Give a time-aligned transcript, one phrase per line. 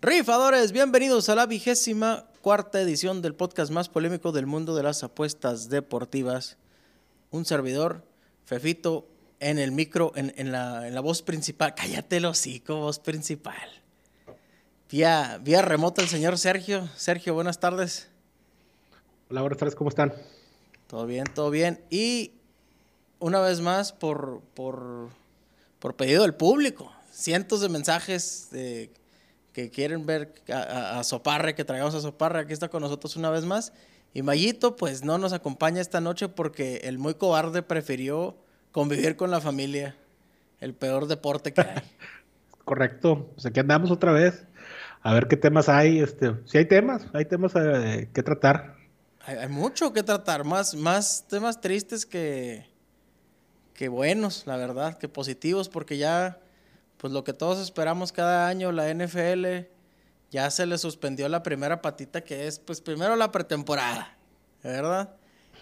[0.00, 5.02] Rifadores, bienvenidos a la vigésima cuarta edición del podcast más polémico del mundo de las
[5.02, 6.56] apuestas deportivas.
[7.30, 8.04] Un servidor,
[8.44, 9.08] Fefito,
[9.40, 11.74] en el micro, en, la, voz principal.
[11.74, 13.82] Cállate el hocico, voz principal.
[14.88, 16.88] Vía, vía remota el señor Sergio.
[16.94, 18.08] Sergio, buenas tardes.
[19.28, 20.12] Hola, buenas tardes, ¿cómo están?
[20.86, 21.80] Todo bien, todo bien.
[21.90, 22.32] Y
[23.18, 25.08] una vez más, por, por,
[25.78, 28.90] por pedido del público, cientos de mensajes de
[29.52, 33.46] que quieren ver a, Soparre, que traigamos a Soparre, aquí está con nosotros una vez
[33.46, 33.72] más.
[34.12, 38.36] Y Mayito, pues no nos acompaña esta noche porque el muy cobarde prefirió
[38.70, 39.96] convivir con la familia,
[40.60, 41.82] el peor deporte que hay.
[42.66, 44.44] Correcto, pues aquí andamos otra vez.
[45.00, 46.00] A ver qué temas hay.
[46.00, 48.76] Este, si hay temas, hay temas eh, que tratar.
[49.26, 52.64] Hay, mucho que tratar, más, más temas tristes que,
[53.74, 56.38] que buenos, la verdad, que positivos, porque ya
[56.96, 59.66] pues lo que todos esperamos cada año, la NFL
[60.30, 64.16] ya se le suspendió la primera patita que es, pues primero la pretemporada,
[64.62, 65.10] ¿verdad?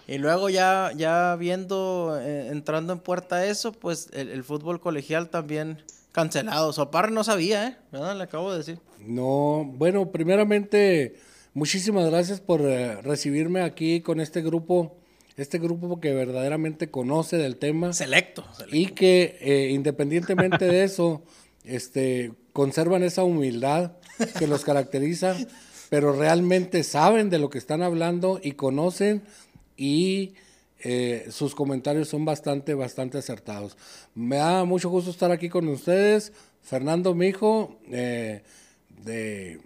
[0.07, 5.83] Y luego ya, ya viendo, eh, entrando en puerta eso, pues el, fútbol colegial también
[6.11, 6.71] cancelado.
[6.73, 7.77] Sopar no sabía, ¿eh?
[7.91, 8.15] ¿Verdad?
[8.15, 8.79] Le acabo de decir.
[8.99, 11.15] No, bueno, primeramente,
[11.55, 14.95] muchísimas gracias por eh, recibirme aquí con este grupo
[15.37, 17.93] este grupo que verdaderamente conoce del tema.
[17.93, 18.45] Selecto.
[18.71, 21.23] Y que eh, independientemente de eso,
[21.65, 23.93] este, conservan esa humildad
[24.39, 25.35] que los caracteriza,
[25.89, 29.23] pero realmente saben de lo que están hablando y conocen
[29.75, 30.35] y
[30.79, 33.77] eh, sus comentarios son bastante, bastante acertados.
[34.13, 36.31] Me da mucho gusto estar aquí con ustedes.
[36.61, 38.43] Fernando Mijo, eh,
[39.03, 39.59] de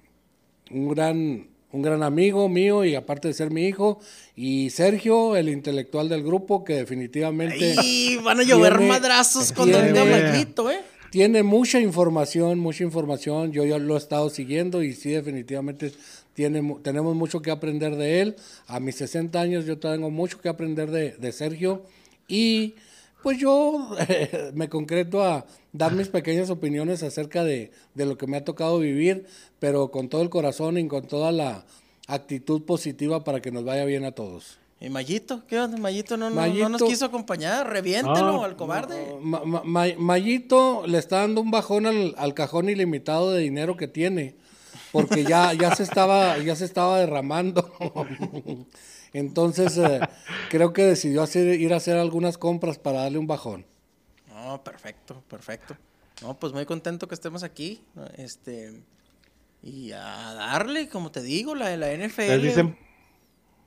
[0.72, 4.00] un gran un gran amigo mío y aparte de ser mi hijo,
[4.36, 7.76] y Sergio, el intelectual del grupo, que definitivamente...
[7.84, 10.80] ¡Y van a llover madrazos con el Mayito, ¿eh?
[11.12, 15.92] Tiene mucha información, mucha información, yo ya lo he estado siguiendo y sí, definitivamente
[16.36, 18.36] tiene, tenemos mucho que aprender de él.
[18.68, 21.84] A mis 60 años yo tengo mucho que aprender de, de Sergio
[22.28, 22.76] y
[23.22, 23.90] pues yo
[24.54, 29.26] me concreto a dar mis pequeñas opiniones acerca de, lo que me ha tocado vivir,
[29.60, 31.66] pero con todo el corazón y con toda la
[32.08, 34.58] actitud positiva para que nos vaya bien a todos.
[34.82, 35.46] ¿Y Mayito?
[35.46, 35.78] ¿Qué onda?
[35.78, 37.70] Mayito no, no, nos quiso acompañar.
[37.70, 39.18] Reviéntelo al cobarde.
[39.98, 44.36] Mayito le está dando un bajón al, al, cajón ilimitado de dinero que tiene.
[44.94, 47.70] Porque ya, ya, se, estaba, ya se estaba derramando.
[49.14, 50.00] Entonces, eh,
[50.50, 53.66] creo que decidió hacer, ir a hacer algunas compras para darle un bajón.
[54.28, 55.76] No, perfecto, perfecto.
[56.22, 57.82] No, pues muy contento que estemos aquí.
[58.18, 58.84] Este.
[59.62, 62.42] Y a darle, como te digo, la de la NFL.
[62.42, 62.78] Dicen,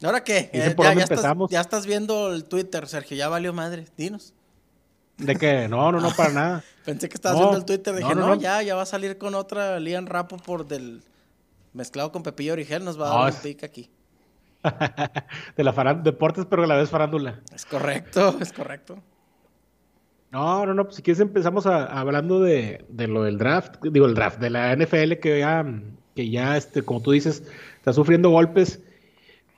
[0.02, 0.50] ¿Ahora qué?
[0.52, 3.16] Eh, ya, Estás, ya estás viendo el Twitter, Sergio.
[3.16, 3.86] Ya valió madre.
[3.96, 4.34] Dinos.
[5.18, 5.68] ¿De qué?
[5.68, 6.64] No, no, no, para nada.
[6.84, 7.94] Pensé que estabas viendo el Twitter.
[7.94, 11.02] Dije, no, ya, ya va a salir con otra Lian Rapo por del
[11.72, 12.84] mezclado con Pepillo Origel.
[12.84, 13.90] Nos va a dar un pick aquí.
[15.56, 17.40] de la farándula, deportes, pero a la vez farándula.
[17.54, 18.98] Es correcto, es correcto.
[20.32, 24.38] No, no, no, pues si quieres empezamos hablando de, lo del draft, digo el draft,
[24.40, 25.66] de la NFL que ya,
[26.14, 27.42] que ya este, como tú dices,
[27.76, 28.82] está sufriendo golpes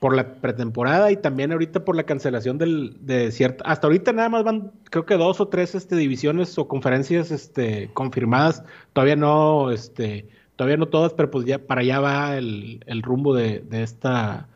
[0.01, 4.27] por la pretemporada y también ahorita por la cancelación del, de cierta, hasta ahorita nada
[4.27, 8.61] más van, creo que dos o tres este, divisiones o conferencias este, confirmadas,
[8.91, 10.27] todavía no, este,
[10.57, 14.49] todavía no todas, pero pues ya para allá va el, rumbo de, de esta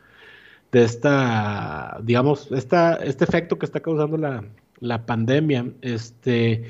[0.71, 4.43] de esta, digamos, esta, este efecto que está causando la,
[4.79, 5.71] la pandemia.
[5.81, 6.63] Este,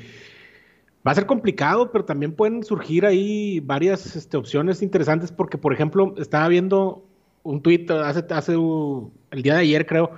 [1.06, 5.72] va a ser complicado, pero también pueden surgir ahí varias este, opciones interesantes, porque, por
[5.72, 7.04] ejemplo, estaba viendo
[7.42, 10.10] un tweet hace, hace el día de ayer, creo,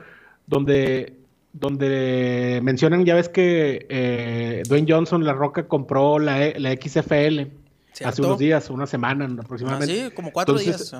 [0.47, 1.17] donde,
[1.53, 7.43] donde mencionan, ya ves que eh, Dwayne Johnson, La Roca, compró la, la XFL
[8.05, 10.03] hace unos días, una semana aproximadamente.
[10.03, 10.95] Ah, sí, como cuatro días.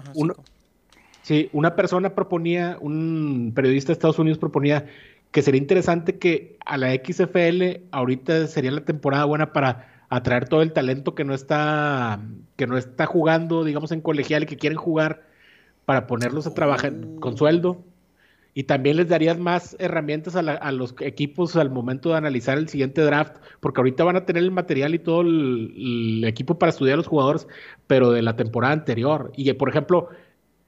[1.23, 4.87] Sí, una persona proponía, un periodista de Estados Unidos proponía
[5.31, 10.63] que sería interesante que a la XFL ahorita sería la temporada buena para atraer todo
[10.63, 12.21] el talento que no está
[12.57, 15.23] que no está jugando, digamos en colegial y que quieren jugar
[15.87, 17.85] para ponerlos a trabajar con sueldo
[18.55, 23.01] y también les darías más herramientas a, los equipos al momento de analizar el siguiente
[23.01, 26.97] draft, porque ahorita van a tener el material y todo el, equipo para estudiar a
[26.99, 27.49] los jugadores,
[27.87, 29.33] pero de la temporada anterior.
[29.37, 30.11] Y por ejemplo,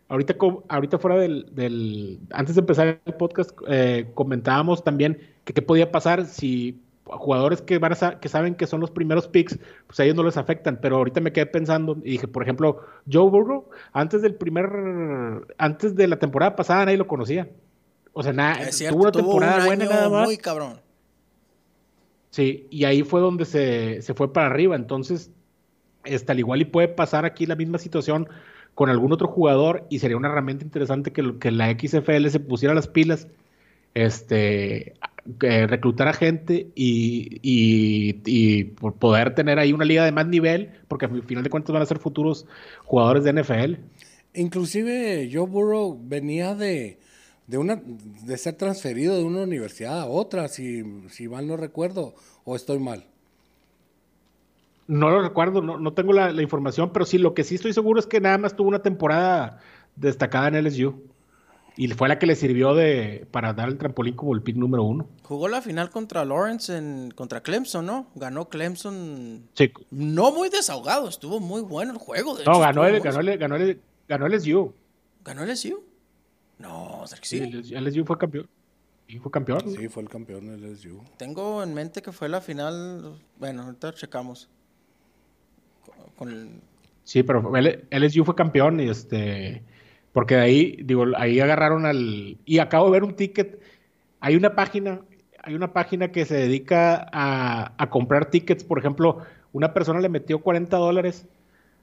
[0.08, 0.36] Ahorita,
[0.68, 6.26] ahorita fuera del, antes de empezar el podcast, eh, comentábamos también que qué podía pasar
[6.26, 10.16] si jugadores que van a, que saben que son los primeros picks, pues a ellos
[10.16, 12.80] no les afectan, pero ahorita me quedé pensando y dije, por ejemplo,
[13.10, 14.68] Joe Burrow, antes del primer,
[15.58, 17.48] antes de la temporada pasada nadie lo conocía.
[18.12, 20.26] O sea, nada, tuvo una tuvo temporada un buena nada más.
[20.26, 20.80] muy cabrón.
[22.30, 24.76] Sí, y ahí fue donde se, se fue para arriba.
[24.76, 25.30] Entonces,
[26.04, 28.28] este, al igual y puede pasar aquí la misma situación
[28.74, 32.88] con algún otro jugador y sería una herramienta interesante que, la XFL se pusiera las
[32.88, 33.28] pilas,
[33.94, 34.94] este,
[35.38, 40.70] que reclutar a gente y, y, y poder tener ahí una liga de más nivel,
[40.88, 42.46] porque al final de cuentas van a ser futuros
[42.84, 43.74] jugadores de NFL.
[44.34, 46.98] Inclusive Joe Burrow venía de,
[47.46, 52.14] de una de ser transferido de una universidad a otra, si, si mal no recuerdo,
[52.44, 53.06] o estoy mal.
[54.86, 57.72] No lo recuerdo, no, no tengo la, la información, pero sí, lo que sí estoy
[57.72, 59.60] seguro es que nada más tuvo una temporada
[59.96, 61.02] destacada en LSU.
[61.76, 64.84] Y fue la que le sirvió de para dar el trampolín como el pick número
[64.84, 65.08] uno.
[65.24, 68.06] Jugó la final contra Lawrence, en, contra Clemson, ¿no?
[68.14, 69.48] Ganó Clemson.
[69.54, 69.72] Sí.
[69.90, 72.36] No muy desahogado, estuvo muy bueno el juego.
[72.36, 74.72] De No, hecho, ganó el, ganó, el, ganó, el, ganó el LSU.
[75.24, 75.82] ¿Ganó LSU?
[76.58, 78.48] No, o sea que Sí, LSU fue campeón.
[79.08, 79.62] Y fue campeón.
[79.68, 81.02] Sí, fue el campeón del LSU.
[81.16, 83.18] Tengo en mente que fue la final.
[83.38, 84.48] Bueno, ahorita checamos.
[86.16, 86.60] Con el-
[87.04, 87.52] Sí, pero
[87.90, 89.62] LSU fue campeón y este
[90.12, 93.60] porque de ahí digo ahí agarraron al y acabo de ver un ticket.
[94.20, 95.00] Hay una página,
[95.42, 98.64] hay una página que se dedica a, comprar tickets.
[98.64, 99.18] Por ejemplo,
[99.52, 101.26] una persona le metió 40 dólares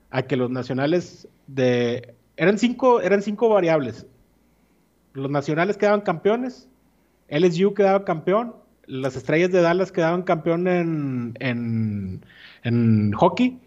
[0.09, 4.07] a que los nacionales de eran cinco eran cinco variables.
[5.13, 6.69] Los nacionales quedaban campeones,
[7.27, 8.55] LSU quedaba campeón,
[8.87, 11.33] las estrellas de Dallas quedaban campeón en,
[12.63, 13.59] en hockey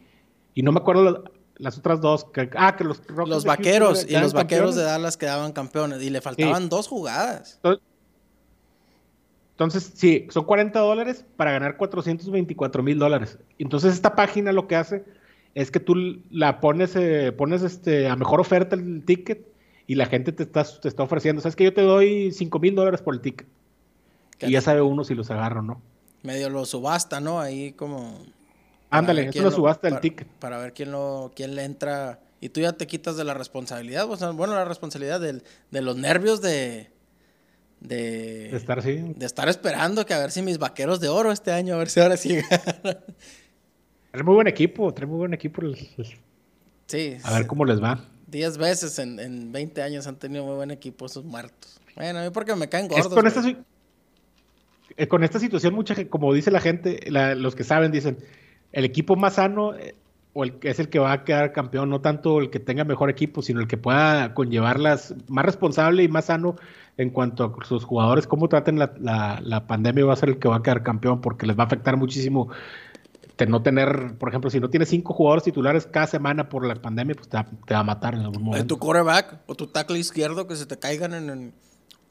[0.54, 1.22] y no me acuerdo la-
[1.56, 2.24] las otras dos.
[2.24, 4.82] Que, ah, que los Rockets los vaqueros y los vaqueros de.
[4.82, 7.60] Dallas quedaban campeones y le faltaban dos jugadas.
[9.52, 13.38] Entonces, sí, son 40 dólares para ganar 424 mil dólares.
[13.58, 15.04] Entonces, esta página lo que hace
[15.54, 15.94] es que tú
[16.30, 19.46] la pones, eh, pones este, a mejor oferta el ticket
[19.86, 21.40] y la gente te está, te está ofreciendo.
[21.40, 23.46] Sabes que yo te doy 5 mil dólares por el ticket.
[24.40, 25.80] Y ya sabe uno si los agarra o no.
[26.24, 27.38] Medio lo subasta, ¿no?
[27.40, 28.18] Ahí como.
[28.98, 30.26] Ándale, es una lo- subasta del ticket.
[30.38, 32.20] Para ver quién lo, quién le entra.
[32.40, 34.08] Y tú ya te quitas de la responsabilidad.
[34.10, 36.90] O sea, bueno, la responsabilidad del- de los nervios de.
[37.80, 38.92] De, De estar así.
[39.14, 41.90] de estar esperando que a ver si mis vaqueros de oro este año, a ver
[41.90, 42.98] si ahora sí ganan.
[44.10, 45.60] Trae muy buen equipo, trae muy buen equipo.
[46.86, 48.02] Sí, A ver cómo les va.
[48.28, 51.78] 10 veces en, en 20 años han tenido muy buen equipo esos muertos.
[51.94, 53.14] Bueno, a mí porque me caen Es gordos.
[53.14, 53.42] con, esta,
[54.96, 58.16] eh, con esta situación, mucha como dice la gente, la- los que saben, dicen,
[58.74, 59.94] el equipo más sano eh,
[60.34, 62.84] o el que es el que va a quedar campeón, no tanto el que tenga
[62.84, 66.56] mejor equipo, sino el que pueda conllevarlas más responsable y más sano
[66.96, 70.38] en cuanto a sus jugadores, cómo traten la, la- la pandemia, va a ser el
[70.38, 72.48] que va a quedar campeón, porque les va a afectar muchísimo
[73.38, 76.74] de no tener, por ejemplo, si no tienes cinco jugadores titulares cada semana por la
[76.76, 78.66] pandemia, pues te va, te va a matar en algún Eh, momento.
[78.74, 81.54] tu quarterback o tu tackle izquierdo que se te caigan en, en-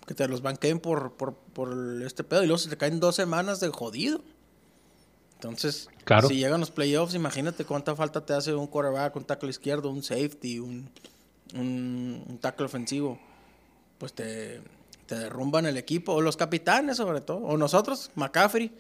[0.05, 3.15] que te los banqueen por, por, por este pedo y luego se te caen dos
[3.15, 4.21] semanas de jodido.
[5.43, 6.27] Entonces, Claro.
[6.29, 10.01] si llegan los playoffs, imagínate cuánta falta te hace un quarterback, un tackle izquierdo, un
[10.03, 10.89] safety, un,
[11.55, 13.19] un, un tackle ofensivo.
[13.97, 14.61] Pues te,
[15.05, 18.71] te derrumban el equipo, o los capitanes sobre todo, o nosotros, McCaffrey,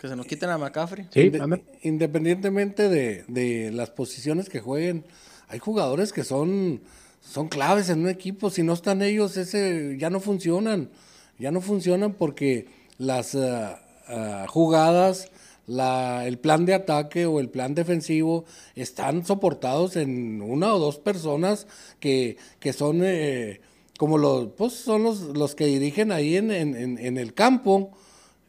[0.00, 1.08] que se nos quiten a McCaffrey.
[1.12, 1.60] Sí, Inde- anda.
[1.82, 5.04] independientemente de, de las posiciones que jueguen,
[5.48, 6.80] hay jugadores que son,
[7.20, 8.50] son claves en un equipo.
[8.50, 10.90] Si no están ellos, ese ya no funcionan.
[11.38, 12.68] Ya no funcionan porque
[12.98, 15.28] las ah, jugadas,
[15.66, 20.98] la, el plan de ataque o el plan defensivo están soportados en una o dos
[20.98, 21.66] personas
[22.00, 23.60] que, que son eh,
[23.98, 27.92] como los, pues son los, los que dirigen ahí en, en- en- el campo.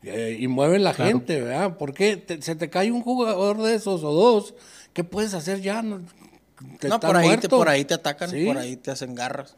[0.05, 1.11] Eh, y mueven la Claro.
[1.11, 1.77] gente, ¿verdad?
[1.77, 4.53] Porque te- se te cae un jugador de esos o dos,
[4.91, 5.81] ¿qué puedes hacer ya?
[5.81, 6.01] No,
[6.79, 8.43] que No, por ahí, te, por ahí te atacan, Sí.
[8.45, 9.55] por ahí te hacen garras.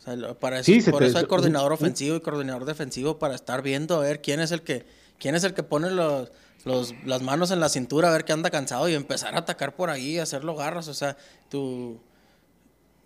[0.00, 3.18] O sea, lo- para eso, Sí, por te- eso hay coordinador ofensivo y coordinador defensivo
[3.20, 4.84] para estar viendo a ver quién es el que
[5.20, 6.32] quién es el que pone los,
[6.64, 9.74] los- las manos en la cintura a ver que anda cansado y empezar a atacar
[9.76, 10.88] por ahí, hacerlo garras.
[10.88, 11.16] O sea,
[11.48, 12.00] tú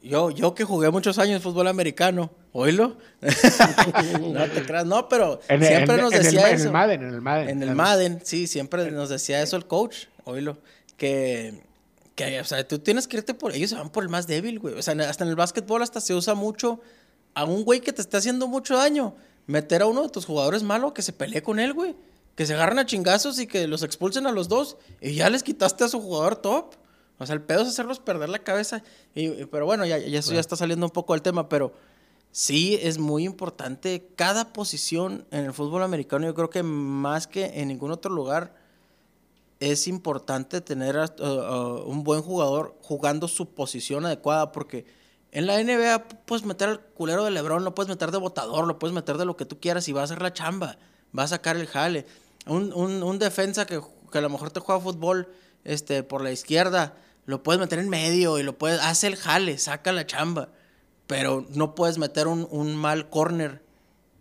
[0.03, 2.97] yo, yo que jugué muchos años fútbol americano, oílo.
[3.21, 6.65] no te creas, no, pero En, siempre en- nos en el- decía en eso.
[6.67, 7.49] el Madden, en el Madden.
[7.49, 7.75] En el.
[7.75, 10.59] Madden, sí, siempre nos decía eso el coach, oílo,
[10.97, 11.63] que,
[12.15, 14.59] que, o sea, tú tienes que irte por ellos, se van por el más débil,
[14.61, 14.75] güey.
[14.75, 16.81] O sea, hasta en el básquetbol hasta se usa mucho
[17.35, 19.15] a un güey que te esté haciendo mucho daño,
[19.47, 21.97] meter a uno de tus jugadores malo que se pelee con él, güey.
[22.39, 25.43] Que se agarren a chingazos y que los expulsen a los dos y ya les
[25.43, 26.77] quitaste a su jugador top.
[27.19, 28.85] O sea, el pedo es hacerlos perder la cabeza.
[29.13, 31.73] Y, pero bueno, ya, ya eso ya está saliendo un poco del tema, pero
[32.31, 36.27] sí es muy importante cada posición en el fútbol americano.
[36.27, 38.55] Yo creo que más que en ningún otro lugar
[39.59, 44.87] es importante tener a- a- a un buen jugador jugando su posición adecuada porque
[45.31, 48.79] En la NBA puedes meter al culero de Lebron, lo puedes meter de botador, lo
[48.79, 50.79] puedes meter de lo que tú quieras y va a hacer la chamba,
[51.17, 52.07] va a sacar el jale.
[52.49, 55.29] Un, un, un defensa que, que, a lo mejor te juega fútbol
[55.65, 56.95] este, por la izquierda,
[57.27, 60.49] lo puedes meter en medio y lo puedes, hace el jale, saca la chamba.
[61.07, 63.63] Pero no puedes meter un, un mal corner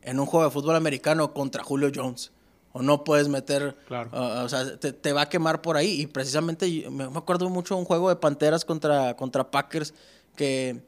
[0.01, 2.31] en un juego de fútbol americano contra Julio Jones.
[2.73, 4.09] O no puedes meter, Claro.
[4.13, 6.01] uh, o sea, te, te, va a quemar por ahí.
[6.01, 9.93] Y precisamente me acuerdo mucho de un juego de Panteras contra, contra Packers
[10.35, 10.81] que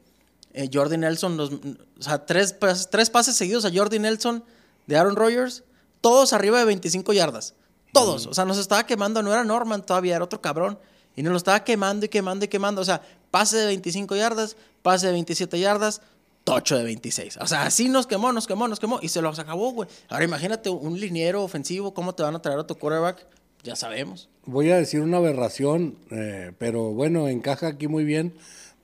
[0.52, 2.56] eh, Jordi Nelson, los, o sea, tres,
[2.90, 4.44] tres pases seguidos a Jordi Nelson
[4.86, 5.64] de Aaron Rodgers,
[6.00, 7.54] todos arriba de 25 yardas.
[7.92, 8.26] Todos.
[8.26, 10.78] O sea, nos estaba quemando, no era Norman todavía, era otro cabrón.
[11.16, 12.80] Y nos lo estaba quemando y quemando y quemando.
[12.80, 16.00] O sea, pase de 25 yardas, pase de 27 yardas,
[16.44, 17.38] tocho de 26.
[17.38, 19.00] O sea, así nos quemó, nos quemó, nos quemó.
[19.02, 19.88] Y se los acabó, güey.
[20.08, 23.26] Ahora imagínate un liniero ofensivo, ¿cómo te van a traer a tu quarterback?
[23.62, 24.28] Ya sabemos.
[24.46, 28.34] Voy a decir una aberración, eh, pero bueno, encaja aquí muy bien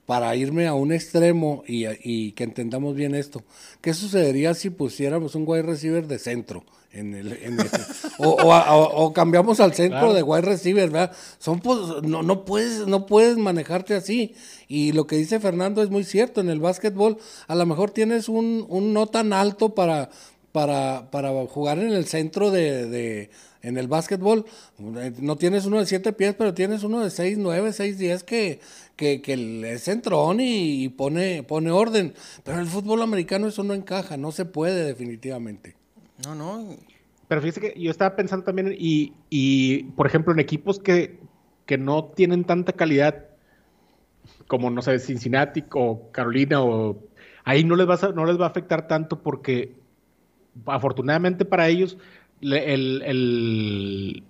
[0.06, 3.42] para irme a un extremo y, y, que entendamos bien esto.
[3.80, 6.64] ¿Qué sucedería si pusiéramos un wide receiver de centro?
[6.92, 7.68] En el, en el,
[8.18, 10.14] o, o, o, o, cambiamos al centro claro.
[10.14, 11.12] de wide receiver, ¿verdad?
[11.38, 11.60] Son,
[12.04, 14.34] no, no, puedes, no puedes manejarte así.
[14.68, 16.40] Y lo que dice Fernando es muy cierto.
[16.40, 20.08] En el básquetbol, a lo mejor tienes un, un no tan alto para,
[20.52, 23.30] para, para jugar en el centro de, de
[23.66, 24.46] en el básquetbol.
[24.78, 28.60] No tienes uno de siete pies, pero tienes uno de seis, nueve, seis, diez que,
[28.96, 32.14] que, que es centrón y, y pone, pone orden.
[32.42, 35.76] Pero en el fútbol americano eso no encaja, no se puede definitivamente.
[36.24, 36.76] No, no.
[37.28, 41.18] Pero fíjese que yo estaba pensando también, y, y por ejemplo, en equipos que,
[41.66, 43.26] que no tienen tanta calidad
[44.46, 46.98] como, no sé, Cincinnati o Carolina, o
[47.44, 49.74] ahí no les, va a, no les va a afectar tanto porque
[50.66, 51.98] afortunadamente para ellos
[52.40, 54.22] el, el,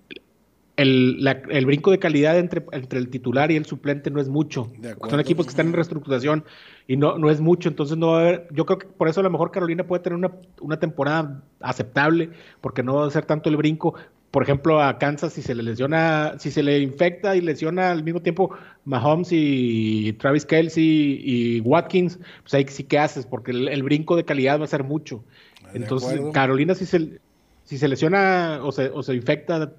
[0.76, 4.28] el, la, el, brinco de calidad entre, entre, el titular y el suplente no es
[4.28, 4.70] mucho.
[5.08, 6.44] Son equipos que están en reestructuración
[6.86, 9.20] y no, no es mucho, entonces no va a haber, yo creo que por eso
[9.20, 12.30] a lo mejor Carolina puede tener una, una temporada aceptable,
[12.60, 13.94] porque no va a ser tanto el brinco.
[14.30, 18.04] Por ejemplo, a Kansas, si se le lesiona, si se le infecta y lesiona al
[18.04, 18.50] mismo tiempo
[18.84, 24.14] Mahomes y Travis Kelsey y Watkins, pues ahí sí que haces, porque el, el brinco
[24.14, 25.24] de calidad va a ser mucho.
[25.72, 26.20] Entonces.
[26.32, 27.18] Carolina, si se,
[27.64, 29.72] si se lesiona o se, o se infecta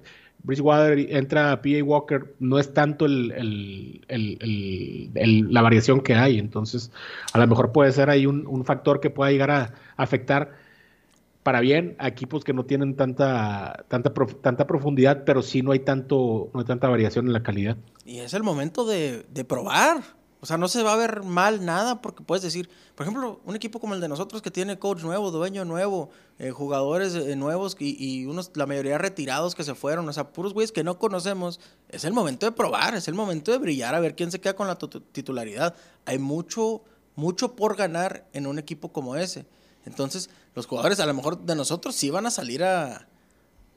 [0.48, 6.38] Bridgewater entra PA Walker, no es tanto el, la variación que hay.
[6.38, 6.90] Entonces,
[7.34, 10.52] a lo mejor puede ser ahí un, un factor que pueda llegar a, afectar
[11.42, 15.80] para bien a equipos que no tienen tanta, tanta, tanta profundidad, pero sí no hay,
[15.80, 17.76] tanto, no hay tanta variación en la calidad.
[18.06, 20.17] Y es el momento de, de probar.
[20.40, 23.56] O sea, no se va a ver mal nada porque puedes decir, por ejemplo, un
[23.56, 27.76] equipo como el de nosotros que tiene coach nuevo, dueño nuevo, eh, jugadores eh, nuevos
[27.80, 30.98] y, y, unos, la mayoría retirados que se fueron, o sea, puros güeyes que no
[30.98, 34.40] conocemos, es el momento de probar, es el momento de brillar, a ver quién se
[34.40, 35.74] queda con la titularidad.
[36.04, 36.82] Hay mucho,
[37.16, 39.44] mucho por ganar en un equipo como ese.
[39.86, 43.08] Entonces, los jugadores a lo mejor de nosotros sí van a salir a,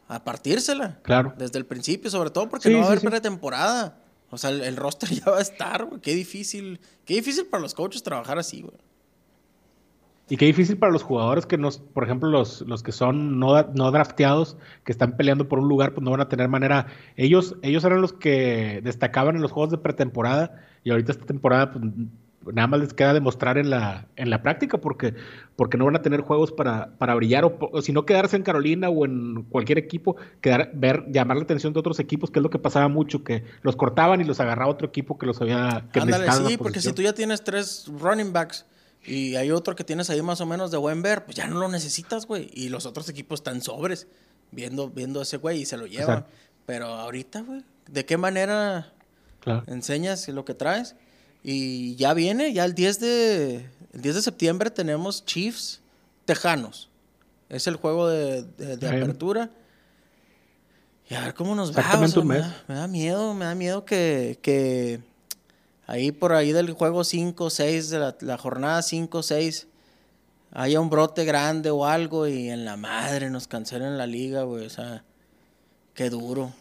[0.07, 0.99] a partírsela.
[1.01, 1.33] Claro.
[1.37, 3.97] Desde el principio, sobre todo porque sí, no va a haber sí, pretemporada.
[4.31, 6.01] O sea, el, roster ya va a estar, güey.
[6.01, 6.79] Qué difícil.
[7.05, 8.73] Qué difícil para los coaches trabajar así, güey.
[10.29, 13.61] Y qué difícil para los jugadores que nos, por ejemplo, los, los que son no,
[13.73, 16.87] no drafteados, que están peleando por un lugar, pues no van a tener manera.
[17.17, 21.71] Ellos, ellos eran los que destacaban en los juegos de pretemporada, y ahorita esta temporada,
[21.71, 21.83] pues
[22.45, 25.13] nada más les queda demostrar en la, en la práctica, porque,
[25.55, 28.43] porque no van a tener juegos para, para brillar, o, o, si no quedarse en
[28.43, 32.43] Carolina o en cualquier equipo, quedar, ver, llamar la atención de otros equipos, que es
[32.43, 35.87] lo que pasaba mucho, que los cortaban y los agarraba otro equipo que los había...
[35.93, 38.65] Que Ándale, sí, porque si tú ya tienes tres running backs
[39.03, 41.59] y hay otro que tienes ahí más o menos de buen ver, pues ya no
[41.59, 42.49] lo necesitas, güey.
[42.53, 44.07] Y los otros equipos están sobres
[44.51, 46.25] viendo, viendo a ese güey y se lo llevan.
[46.65, 48.93] Pero ahorita, güey, ¿de qué manera
[49.39, 49.63] claro.
[49.67, 50.95] enseñas lo que traes?
[51.43, 53.55] Y ya viene, ya el 10 de,
[53.93, 55.81] el 10 de septiembre tenemos Chiefs
[56.25, 56.89] Tejanos.
[57.49, 59.49] Es el juego de, de, de apertura.
[61.09, 61.79] Y a ver cómo nos va.
[61.79, 65.01] O sea, me, da, me, da, miedo, me da miedo que, que
[65.85, 69.67] ahí por ahí del juego 5, 6, de la, la jornada 5, 6,
[70.53, 74.65] haya un brote grande o algo y en la madre nos cancelen la liga, güey.
[74.65, 75.03] O sea,
[75.93, 76.53] qué duro.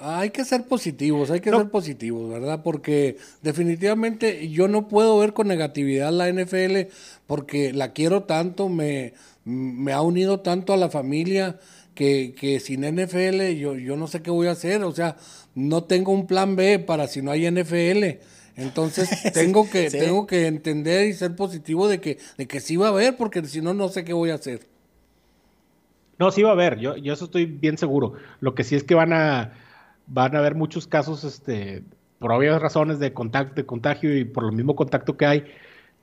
[0.00, 1.58] Hay que ser positivos, hay que no.
[1.58, 2.62] ser positivos, ¿verdad?
[2.62, 6.90] Porque definitivamente yo no puedo ver con negatividad la NFL
[7.26, 9.14] porque la quiero tanto, me,
[9.44, 11.58] me ha unido tanto a la familia
[11.94, 15.16] que, que sin NFL yo, yo no sé qué voy a hacer, o sea,
[15.56, 18.20] no tengo un plan B para si no hay NFL.
[18.54, 19.98] Entonces tengo que, sí.
[19.98, 23.44] tengo que entender y ser positivo de que, de que sí va a haber, porque
[23.44, 24.60] si no, no sé qué voy a hacer.
[26.18, 28.14] No, sí va a haber, yo, yo eso estoy bien seguro.
[28.40, 29.52] Lo que sí es que van a,
[30.08, 31.84] van a haber muchos casos, este,
[32.18, 35.44] por obvias razones de contacto, de contagio y por el mismo contacto que hay,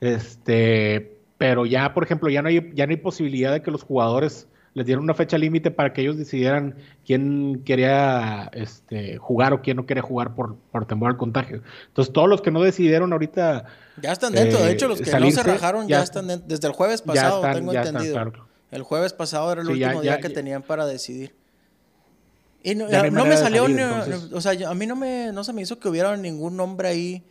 [0.00, 3.82] Este, pero ya, por ejemplo, ya no hay, ya no hay posibilidad de que los
[3.82, 6.74] jugadores les dieran una fecha límite para que ellos decidieran
[7.06, 11.62] quién quería este, jugar o quién no quería jugar por, por temor al contagio.
[11.88, 13.64] Entonces, todos los que no decidieron ahorita.
[14.02, 14.62] Ya están dentro.
[14.62, 16.46] de hecho, los que no se rajaron ya, están dentro.
[16.46, 18.32] Desde el jueves pasado, tengo entendido.
[18.70, 21.34] El jueves pasado era el último día que tenían para decidir.
[22.66, 22.88] Y no,
[23.24, 23.64] me salió,
[24.32, 27.22] o sea, a mí no, me, no se me hizo que hubiera ningún nombre ahí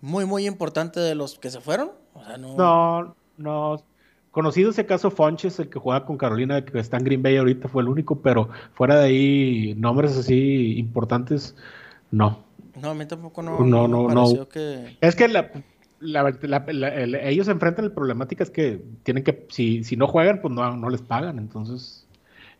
[0.00, 1.90] muy, muy importante de los que se fueron.
[2.38, 3.16] no...
[3.36, 3.82] no,
[4.30, 7.66] Conocido ese caso Fonches, el que juega con Carolina, que está en Green Bay ahorita,
[7.66, 11.56] fue el único, pero fuera de ahí, nombres así importantes,
[12.12, 12.38] no.
[12.80, 13.60] No, a mí tampoco no.
[13.60, 14.46] No, no, no.
[15.00, 15.50] Es que la,
[17.22, 20.88] ellos enfrentan la problemática es que tienen que, si, si no juegan, pues no, no
[20.88, 22.03] les pagan, entonces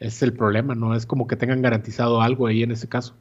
[0.00, 3.14] es el problema, no es como que tengan garantizado algo ahí en ese caso.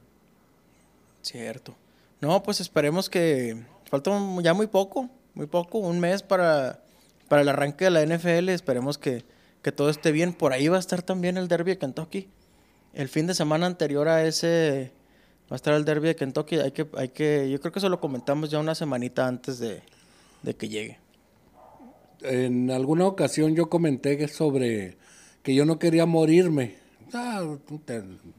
[1.22, 1.74] Cierto.
[2.20, 4.10] No, pues esperemos que falta
[4.42, 6.80] ya muy poco, muy poco, un mes para,
[7.28, 9.24] para el arranque de la NFL, esperemos que,
[9.62, 10.32] que todo esté bien.
[10.32, 12.28] Por ahí va a estar también el derby de Kentucky.
[12.92, 14.92] El fin de semana anterior a ese
[15.50, 16.56] va a estar el derby de Kentucky.
[16.56, 19.82] Hay que, hay que, yo creo que eso lo comentamos ya una semanita antes de,
[20.42, 20.98] de que llegue.
[22.22, 24.96] En alguna ocasión yo comenté sobre
[25.44, 26.74] que yo no quería morirme.
[27.12, 27.44] Ah,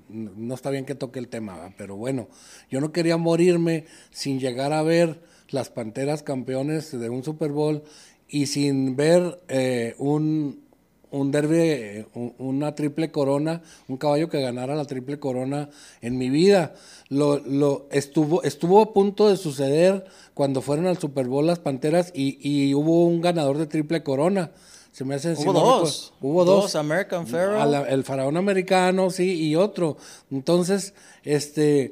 [0.09, 2.27] no está bien que toque el tema, pero bueno,
[2.69, 7.83] yo no quería morirme sin llegar a ver las Panteras campeones de un Super Bowl
[8.27, 10.63] y sin ver eh, un,
[11.11, 12.05] un derby,
[12.39, 15.69] una triple corona, un caballo que ganara la triple corona
[16.01, 16.73] en mi vida.
[17.07, 22.11] Lo, lo estuvo, estuvo a punto de suceder cuando fueron al Super Bowl las Panteras
[22.15, 24.51] y, y hubo un ganador de triple corona.
[24.95, 26.13] Se me hace Hubo dos.
[26.21, 26.73] hubo dos.
[26.73, 27.85] American Pharaoh.
[27.85, 29.97] el faraón americano, sí, y otro.
[30.31, 30.93] Entonces,
[31.25, 31.91] este,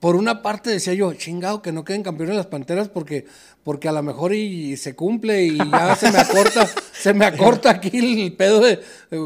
[0.00, 3.26] por una parte decía yo, chingado, que no queden campeones las Panteras porque,
[3.62, 7.70] porque a lo mejor y, se cumple y ya se me acorta, se me acorta
[7.70, 8.80] aquí el pedo de,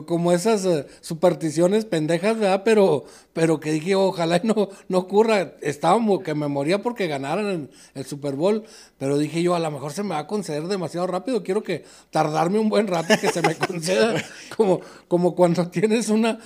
[0.07, 2.63] como esas eh, supersticiones pendejas, ¿verdad?
[2.65, 5.55] Pero, pero que dije, ojalá no, no ocurra.
[5.61, 8.65] Estábamos que me moría porque ganaran el, el, Super Bowl,
[8.99, 11.43] pero dije yo, a lo mejor se me va a conceder demasiado rápido.
[11.43, 14.23] Quiero que tardarme un buen rato que se me conceda,
[14.57, 16.39] como, como cuando tienes una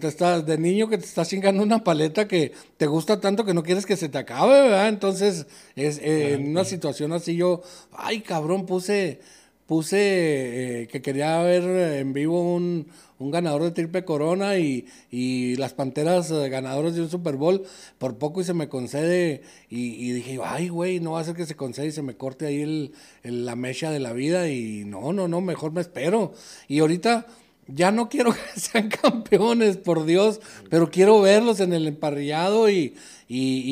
[0.00, 3.54] te estás, de niño que te estás chingando una paleta que te gusta tanto que
[3.54, 4.88] no quieres que se te acabe, ¿verdad?
[4.88, 9.20] Entonces, es, eh, en una situación así yo, ay cabrón, puse,
[9.66, 11.62] puse eh, que quería ver
[11.98, 17.02] en vivo un, un ganador de triple corona y, y las panteras eh, ganadores de
[17.02, 17.64] un Super Bowl,
[17.98, 21.46] por poco y se me concede, y, dije, ay güey, no va a ser que
[21.46, 25.12] se concede y se me corte ahí el, la mecha de la vida, y no,
[25.12, 26.32] no, no, mejor me espero.
[26.68, 27.26] Y ahorita
[27.68, 32.94] ya no quiero que sean campeones, por Dios, pero quiero verlos en el emparrillado y,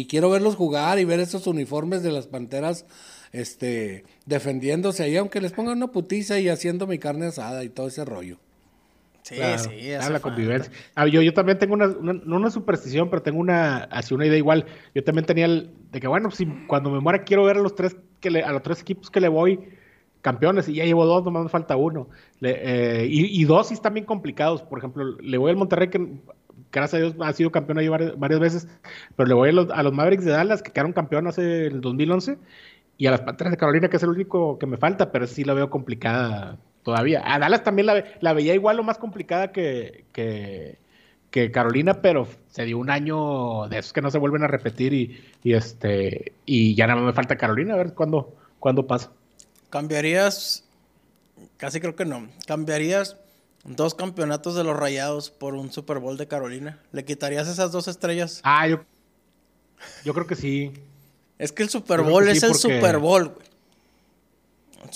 [0.09, 2.85] quiero verlos jugar y ver esos uniformes de las Panteras
[3.33, 7.89] este, defendiéndose ahí, aunque les pongan una putiza y haciendo mi carne asada y todo
[7.89, 8.39] ese rollo.
[9.23, 10.71] Sí, sí, ah, la convivencia.
[10.95, 14.39] Ah, yo, yo también tengo una, no una superstición, pero tengo una, así una idea
[14.39, 14.67] igual.
[14.95, 17.75] Yo también tenía el, de que, bueno, si cuando me muera quiero ver a los
[17.75, 19.59] tres, que a los tres equipos que le voy,
[20.23, 22.09] campeones y ya llevo dos, nomás me falta uno.
[22.41, 24.63] Eh, y, dos sí están bien complicados.
[24.63, 26.19] Por ejemplo, le voy al Monterrey, que
[26.73, 28.69] gracias a Dios ha sido campeón ahí varias, veces,
[29.17, 32.39] pero le voy a los, Mavericks de Dallas, que quedaron campeón hace el 2011,
[32.99, 35.45] y a las Panteras de Carolina, que es el único que me falta, pero sí
[35.45, 37.23] la veo complicada todavía.
[37.25, 40.79] A Dallas también la, la veía igual o más complicada que, que,
[41.53, 45.21] Carolina, pero se dio un año de esos que no se vuelven a repetir y,
[45.43, 49.13] y este y ya nada más me falta Carolina, a ver cuándo, cuándo pasa.
[49.77, 50.65] ¿Cambiarías?
[51.59, 52.27] Casi creo que no.
[52.47, 53.19] ¿Cambiarías
[53.63, 56.81] dos campeonatos de los Rayados por un Super Bowl de Carolina?
[56.93, 58.41] ¿Le quitarías esas dos estrellas?
[58.43, 58.81] Ah, yo,
[60.03, 60.73] yo creo que sí.
[61.39, 63.47] Es que el Super Bowl es el Super Bowl, güey.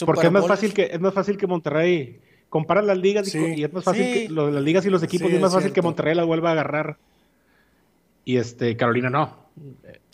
[0.07, 3.71] Porque es más fácil que es más fácil que Monterrey compara las ligas y, es
[3.75, 6.49] más fácil que las ligas y los equipos es más fácil que Monterrey las vuelva
[6.49, 6.97] a agarrar
[8.25, 9.37] y este Carolina no.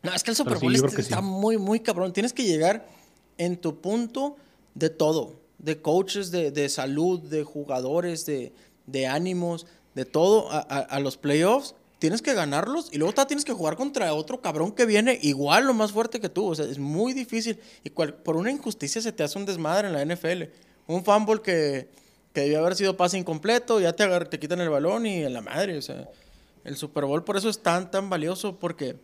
[0.02, 2.12] No, es que el Super Bowl está muy muy cabrón.
[2.12, 2.84] Tienes que llegar
[3.38, 4.38] en tu punto
[4.76, 11.74] de todo, de coaches, de, salud, de jugadores, de, ánimos, de todo a, los playoffs.
[11.98, 15.72] Tienes que ganarlos y luego tienes que jugar contra otro cabrón que viene igual o
[15.72, 16.46] más fuerte que tú.
[16.48, 17.58] O sea, es muy difícil.
[17.82, 20.42] Y por una injusticia se te hace un desmadre en la NFL.
[20.86, 21.88] Un fumble que,
[22.34, 25.40] que debió haber sido pase incompleto, ya te, te quitan el balón y en la
[25.40, 25.78] madre.
[25.78, 26.06] O sea,
[26.64, 28.96] el Super Bowl por eso es tan, tan valioso porque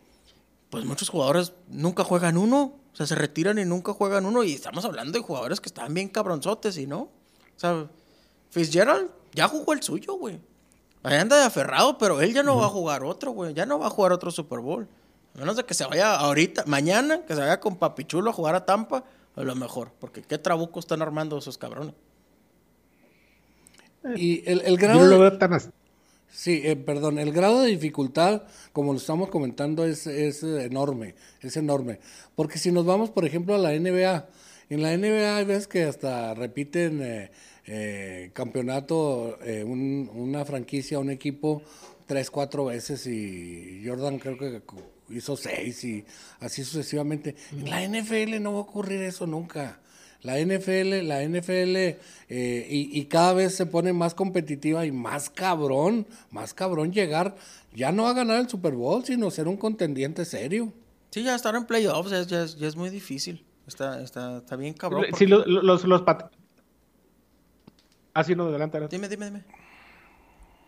[0.69, 2.82] pues muchos jugadores nunca juegan uno.
[2.93, 4.45] O sea, se retiran y nunca juegan uno.
[4.45, 7.01] Y estamos hablando de jugadores que están bien cabronzotes y no.
[7.01, 7.11] O
[7.57, 7.87] sea,
[8.51, 10.41] Fitzgerald ya jugó el suyo, güey.
[11.03, 13.55] Ahí anda de aferrado, pero él ya no va a jugar otro, güey.
[13.55, 14.87] Ya no va a jugar otro Super Bowl.
[15.35, 18.55] A menos de que se vaya ahorita, mañana, que se vaya con Papichulo a jugar
[18.55, 19.05] a Tampa.
[19.35, 21.95] a lo mejor, porque qué trabuco están armando esos cabrones.
[24.17, 25.01] Y el, el grado...
[25.01, 25.55] Yo no lo veo tan
[26.35, 31.15] Sí, eh, perdón, el grado de dificultad, como lo estamos comentando, es, es eh, enorme,
[31.43, 31.99] es enorme.
[32.35, 34.29] Porque si nos vamos, por ejemplo, a la NBA,
[34.71, 37.31] en la NBA hay veces que hasta repiten eh,
[37.67, 41.63] eh, campeonato, eh, un- una franquicia, un equipo,
[42.07, 44.63] tres, cuatro veces y Jordan creo que
[45.11, 46.05] hizo seis y
[46.41, 47.37] así sucesivamente.
[47.53, 49.81] En la NFL no va a ocurrir eso nunca.
[50.23, 51.99] La NFL, la NFL, eh,
[52.71, 57.35] y, y cada vez se pone más competitiva y más cabrón, más cabrón llegar,
[57.75, 60.73] ya no a ganar el Super Bowl, sino ser un contendiente serio.
[61.11, 63.45] Sí, ya estar en playoffs ya, es- ya es- ya es muy difícil.
[63.67, 65.03] Está, está, está bien cabrón.
[65.07, 66.31] Sí, porque- lo- los, los pat-
[68.15, 68.97] Ah, sí, no, adelante, adelante.
[68.97, 69.45] Dime, dime, dime.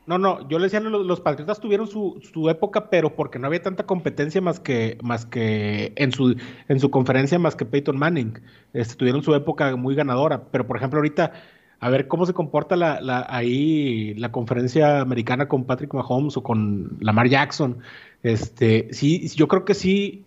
[0.06, 3.46] No, no, yo le decía, los, los Patriotas tuvieron su, su época, pero porque no
[3.46, 6.36] había tanta competencia más que, más que en su,
[6.68, 8.34] en su conferencia, más que Peyton Manning.
[8.74, 10.44] Este, tuvieron su época muy ganadora.
[10.50, 11.32] Pero, por ejemplo, ahorita,
[11.80, 16.42] a ver cómo se comporta la, la, ahí la conferencia americana con Patrick Mahomes o
[16.42, 17.78] con Lamar Jackson.
[18.22, 20.26] Este, sí, yo creo que sí.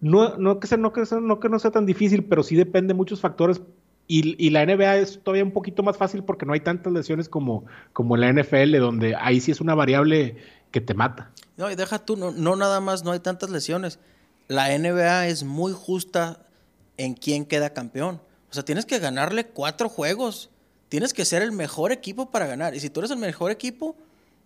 [0.00, 2.56] No, no, que sea, no, que sea- no que no sea tan difícil, pero sí
[2.56, 3.62] depende de muchos factores.
[4.12, 7.66] Y, la NBA es todavía un poquito más fácil porque no hay tantas lesiones como,
[7.92, 10.36] como en la NFL, donde ahí sí es una variable
[10.72, 11.30] que te mata.
[11.56, 14.00] No, y deja tú, no, no nada más, no hay tantas lesiones.
[14.48, 16.44] La NBA es muy justa
[16.96, 18.20] en quién queda campeón.
[18.50, 20.50] O sea, tienes que ganarle cuatro juegos.
[20.88, 22.74] Tienes que ser el mejor equipo para ganar.
[22.74, 23.96] Y si tú eres el mejor equipo,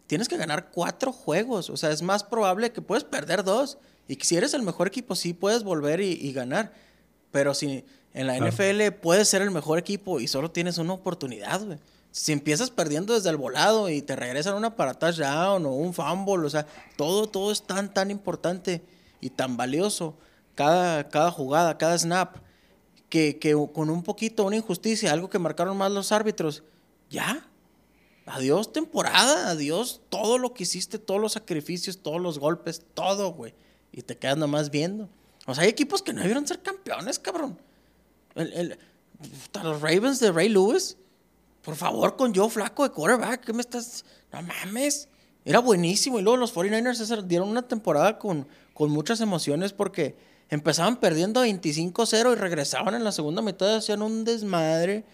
[0.07, 1.71] tienes que ganar cuatro juegos.
[1.71, 3.79] O sea, es más probable que puedes perder dos.
[4.09, 6.75] Y si eres el mejor equipo, sí puedes volver y ganar.
[7.33, 8.53] Pero si en la Claro.
[8.53, 11.79] NFL puedes ser el mejor equipo y solo tienes una oportunidad, güey.
[12.13, 16.47] Si empiezas perdiendo desde el volado y te regresan una para touchdown o un fumble,
[16.47, 16.65] o sea,
[16.97, 18.83] todo, todo es tan, tan importante
[19.21, 20.17] y tan valioso.
[20.55, 22.37] Cada, cada jugada, cada snap,
[23.09, 26.63] que, que con un poquito, una injusticia, algo que marcaron más los árbitros,
[27.11, 27.49] ya.
[28.27, 33.55] Adiós temporada, adiós todo lo que hiciste, todos los sacrificios, todos los golpes, todo, güey.
[33.91, 35.09] Y te quedas nomás viendo.
[35.47, 37.59] O sea, hay equipos que no debieron ser campeones, cabrón.
[38.35, 38.79] El, el-
[39.63, 40.97] los Ravens de Ray Lewis,
[41.63, 44.05] por favor, con Joe Flaco de quarterback, ¿qué me estás...?
[44.33, 45.09] No mames.
[45.45, 46.19] Era buenísimo.
[46.19, 50.17] Y luego los 49ers esa- dieron una temporada con, con muchas emociones porque
[50.51, 55.05] empezaban perdiendo 25-0 y regresaban en la segunda mitad hacían un desmadre.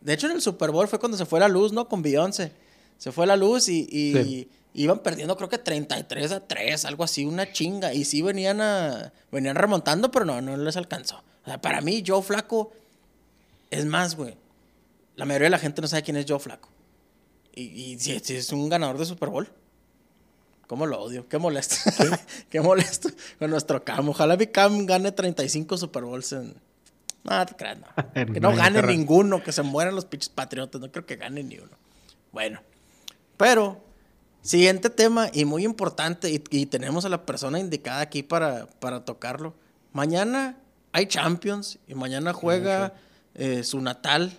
[0.00, 1.88] De hecho, en el Super Bowl fue cuando se fue la luz, ¿no?
[1.88, 2.52] Con Beyoncé.
[2.96, 4.48] Se fue la luz y.
[4.74, 7.92] iban perdiendo, creo que 33 a 3, algo así, una chinga.
[7.94, 11.22] Y sí venían a, venían remontando, pero no, no les alcanzó.
[11.42, 12.72] O sea, para mí, Joe Flaco
[13.70, 14.36] es más, güey.
[15.16, 16.68] La mayoría de la gente no sabe quién es Joe Flaco.
[17.54, 19.50] Y, y si, si es un ganador de Super Bowl.
[20.70, 21.28] ¿Cómo lo odio?
[21.28, 21.74] Qué molesto.
[22.48, 23.08] Qué molesto
[23.40, 24.08] con nuestro Cam.
[24.08, 26.54] Ojalá mi Cam gane 35 Super Bowls en.
[27.24, 27.88] No, te creas, no.
[28.32, 30.80] Que no gane ninguno, que se mueran los pinches patriotas.
[30.80, 31.76] No creo que gane ni uno.
[32.30, 32.60] Bueno.
[33.36, 33.82] Pero,
[34.42, 39.04] siguiente tema y muy importante, y, y tenemos a la persona indicada aquí para, para
[39.04, 39.54] tocarlo.
[39.92, 40.56] Mañana
[40.92, 42.94] hay Champions y mañana juega
[43.34, 44.32] eh, su natal.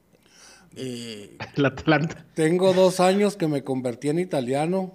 [0.76, 2.24] eh, El Atlanta.
[2.34, 4.94] Tengo dos años que me convertí en italiano.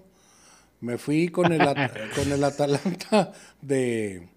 [0.82, 4.28] Me fui con el, At- con el Atalanta de...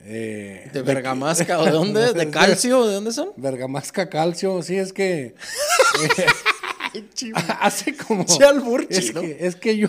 [0.00, 2.12] eh, de Bergamasca, ¿o de dónde?
[2.12, 2.84] ¿De Calcio?
[2.86, 3.30] ¿De dónde son?
[3.36, 5.34] Bergamasca Calcio, sí, es que
[7.60, 8.24] hace como...
[8.24, 8.44] Che
[8.90, 9.88] es, que, es que yo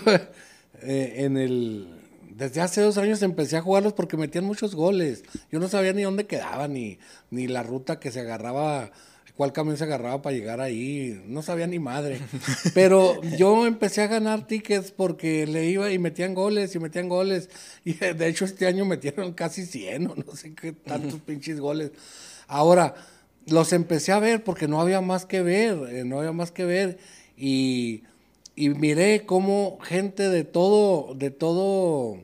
[0.82, 1.88] eh, en el...
[2.30, 5.22] Desde hace dos años empecé a jugarlos porque metían muchos goles.
[5.52, 6.98] Yo no sabía ni dónde quedaba, ni,
[7.30, 8.90] ni la ruta que se agarraba,
[9.36, 11.22] cuál camión se agarraba para llegar ahí.
[11.26, 12.20] No sabía ni madre.
[12.74, 17.50] Pero yo empecé a ganar tickets porque le iba y metían goles y metían goles.
[17.84, 21.92] Y de hecho este año metieron casi 100 o no sé qué tantos pinches goles.
[22.46, 22.94] Ahora,
[23.46, 26.64] los empecé a ver porque no había más que ver, eh, no había más que
[26.64, 26.98] ver.
[27.36, 28.04] Y,
[28.56, 32.18] y miré cómo gente de todo, de todo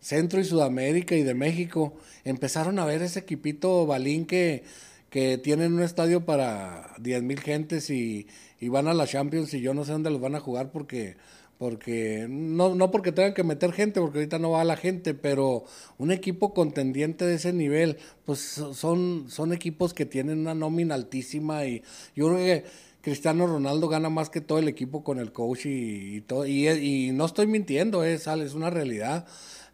[0.00, 4.64] Centro y Sudamérica y de México empezaron a ver ese equipito balín que,
[5.10, 8.26] que tienen un estadio para 10 mil gentes y,
[8.60, 11.16] y van a la Champions y yo no sé dónde los van a jugar porque
[11.62, 15.64] porque no, no porque tengan que meter gente, porque ahorita no va la gente, pero
[15.96, 21.64] un equipo contendiente de ese nivel, pues son, son equipos que tienen una nómina altísima
[21.64, 21.84] y
[22.16, 22.64] yo creo que
[23.00, 27.12] Cristiano Ronaldo gana más que todo el equipo con el coach y, todo, y, y
[27.12, 29.24] no estoy mintiendo, es, es una realidad.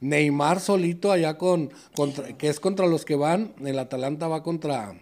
[0.02, 4.92] Neymar solito allá con, contra, que es contra los que van, el Atalanta va contra,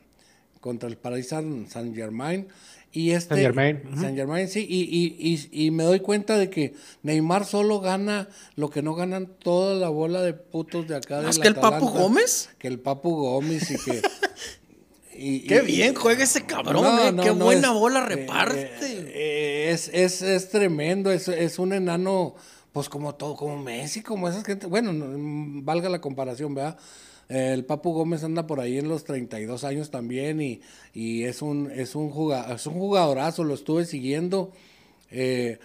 [0.61, 2.47] contra el Paris Saint Germain.
[2.93, 3.83] Y este, Saint Germain.
[4.01, 5.17] Saint Germain, sí, y, y,
[5.53, 6.73] y, y me doy cuenta de que
[7.03, 11.21] Neymar solo gana lo que no ganan toda la bola de putos de acá.
[11.21, 12.01] ¿Más del que el Papu Atalanta.
[12.01, 12.49] Gómez?
[12.59, 14.03] Que el Papu Gómez y que...
[15.19, 18.01] Y, Qué y- bien juega ese cabrón, No, eh, no, qué no, buena es- bola
[18.01, 18.71] eh, reparte.
[18.83, 22.35] eh, es, es, es tremendo, es, es un enano,
[22.73, 24.67] pues como todo, como Messi, como esas gente.
[24.67, 26.77] Bueno, no, valga la comparación, ¿verdad?
[27.29, 30.61] Eh, El Papu Gómez anda por ahí en los 32 años también y,
[30.95, 34.53] y es, un, es, un juga- es un jugadorazo, lo estuve siguiendo.
[35.11, 35.59] Eh,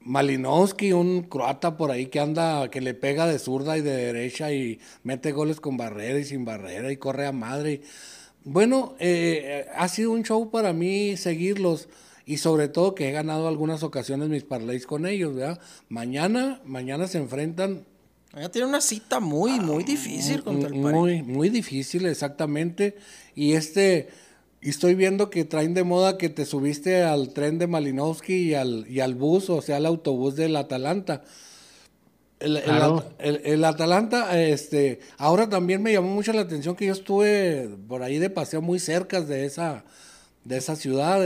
[0.00, 4.52] Malinowski, un croata por ahí que anda, que le pega de zurda y de derecha
[4.52, 7.80] y mete goles con barrera y sin barrera y corre a madre.
[8.44, 11.88] Bueno, eh, ha sido un show para mí seguirlos
[12.24, 15.34] y sobre todo que he ganado algunas ocasiones mis parlays con ellos.
[15.88, 17.84] Mañana, mañana se enfrentan
[18.36, 20.96] Ya tiene una cita muy, muy difícil contra el París.
[20.96, 22.96] muy, muy difícil, exactamente.
[23.34, 24.08] Y este,
[24.60, 28.54] y estoy viendo que traen de moda que te subiste al tren de Malinowski y
[28.54, 31.22] al, y al bus, o sea, al autobús del Atalanta.
[32.38, 32.98] El, el Claro.
[32.98, 37.70] At- el- el Atalanta, este, ahora también me llamó mucho la atención que yo estuve
[37.88, 39.84] por ahí de paseo muy cerca de esa,
[40.44, 41.22] de esa ciudad.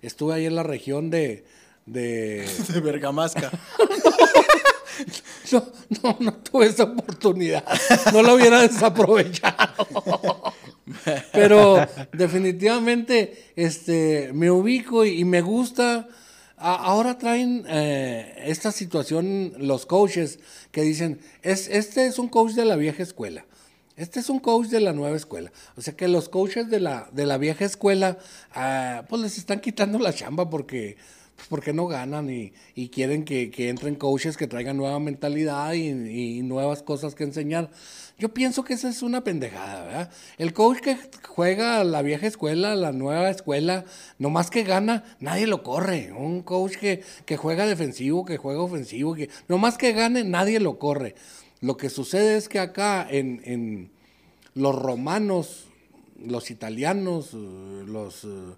[0.00, 1.44] Estuve ahí en la región de,
[1.84, 3.50] de, De Bergamasca.
[5.52, 5.64] No,
[6.02, 7.64] no, no tuve esa oportunidad.
[8.12, 10.52] No la hubiera desaprovechado.
[11.32, 16.08] Pero definitivamente este, me ubico y, y me gusta.
[16.56, 20.38] A- ahora traen eh, esta situación los coaches
[20.70, 23.44] que dicen, es, este es un coach de la vieja escuela.
[23.96, 25.52] Este es un coach de la nueva escuela.
[25.76, 28.18] O sea que los coaches de la, de la vieja escuela,
[28.52, 30.96] ah, pues les están quitando la chamba porque,
[31.36, 32.52] pues porque no ganan y,
[32.88, 37.70] quieren que, entren coaches que traigan nueva mentalidad y, nuevas cosas que enseñar.
[38.18, 40.10] Yo pienso que esa es una pendejada, ¿verdad?
[40.38, 43.84] El coach que juega la vieja escuela, la nueva escuela,
[44.18, 46.12] nomás que gana, nadie lo corre.
[46.12, 51.16] Un coach que, juega defensivo, que juega ofensivo, que nomás que gane, nadie lo corre.
[51.60, 53.90] Lo que sucede es que acá en,
[54.54, 55.66] los romanos,
[56.24, 58.54] los italianos, los eh,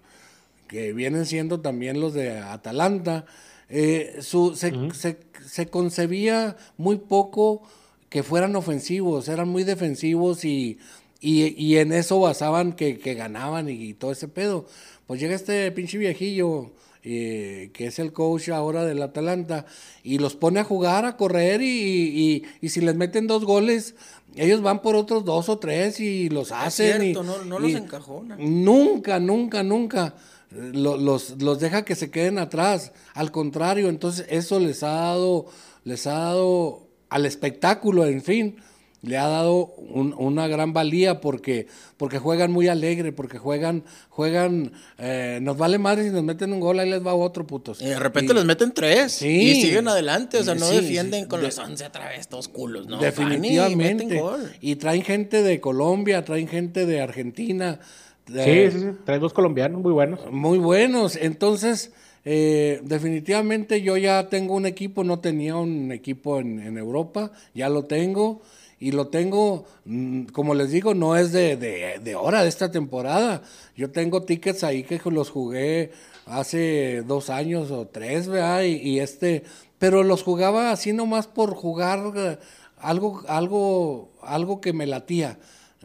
[0.67, 3.25] que vienen siendo también los de Atalanta,
[3.69, 7.61] eh, su- se, se- se concebía muy poco
[8.09, 10.77] que fueran ofensivos, eran muy defensivos y,
[11.19, 14.65] y, y en eso basaban que, que ganaban y, todo ese pedo.
[15.07, 16.71] Pues llega este pinche viejillo,
[17.03, 19.65] eh, que es el coach ahora del Atalanta,
[20.03, 23.95] y los pone a jugar, a correr, y, y- y si les meten dos goles,
[24.35, 27.01] ellos van por otros dos o tres y los hacen.
[27.01, 28.37] y- cierto, no- no los encajonan.
[28.63, 30.15] Nunca, nunca, nunca
[30.51, 32.91] lo- los, los deja que se queden atrás.
[33.13, 35.47] Al contrario, entonces eso les ha dado,
[35.83, 38.55] les ha dado al espectáculo, en fin,
[39.03, 44.71] le ha dado un- una gran valía porque, porque juegan muy alegre, porque juegan, juegan,
[44.97, 47.79] eh, nos vale madre si nos meten un gol, ahí les va otro putos.
[47.81, 49.11] Y de repente Y- les meten tres.
[49.13, 49.27] Sí.
[49.51, 50.39] Y siguen adelante.
[50.39, 52.97] O sea, no Sí, defienden con De- los 11 otra vez, todos culos, ¿no?
[52.97, 54.19] Van y meten Definitivamente.
[54.19, 54.51] gol.
[54.61, 57.79] Y traen gente de Colombia, traen gente de Argentina.
[58.27, 58.87] Sí, de- sí, sí.
[59.05, 60.19] Traen dos colombianos muy buenos.
[60.31, 61.15] muy buenos.
[61.15, 61.91] Entonces,
[62.25, 67.69] eh, definitivamente yo ya tengo un equipo, no tenía un equipo en, en Europa, ya
[67.69, 68.41] lo tengo.
[68.79, 72.69] Y lo tengo, mm, como les digo, no es de, de, de ahora, de esta
[72.69, 73.41] temporada.
[73.75, 75.91] Yo tengo tickets ahí que los jugué
[76.27, 78.63] hace dos años o tres, ¿verdad?
[78.63, 79.43] Y, y este,
[79.79, 82.37] pero los jugaba así nomás por jugar eh,
[82.77, 85.39] algo, algo, algo que me latía.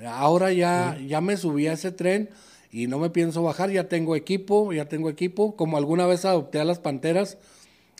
[0.06, 2.30] Ahora ya, ya me subí a ese tren
[2.70, 5.56] y no me pienso bajar, ya tengo equipo, ya tengo equipo.
[5.56, 7.36] Como alguna vez adopté a las Panteras,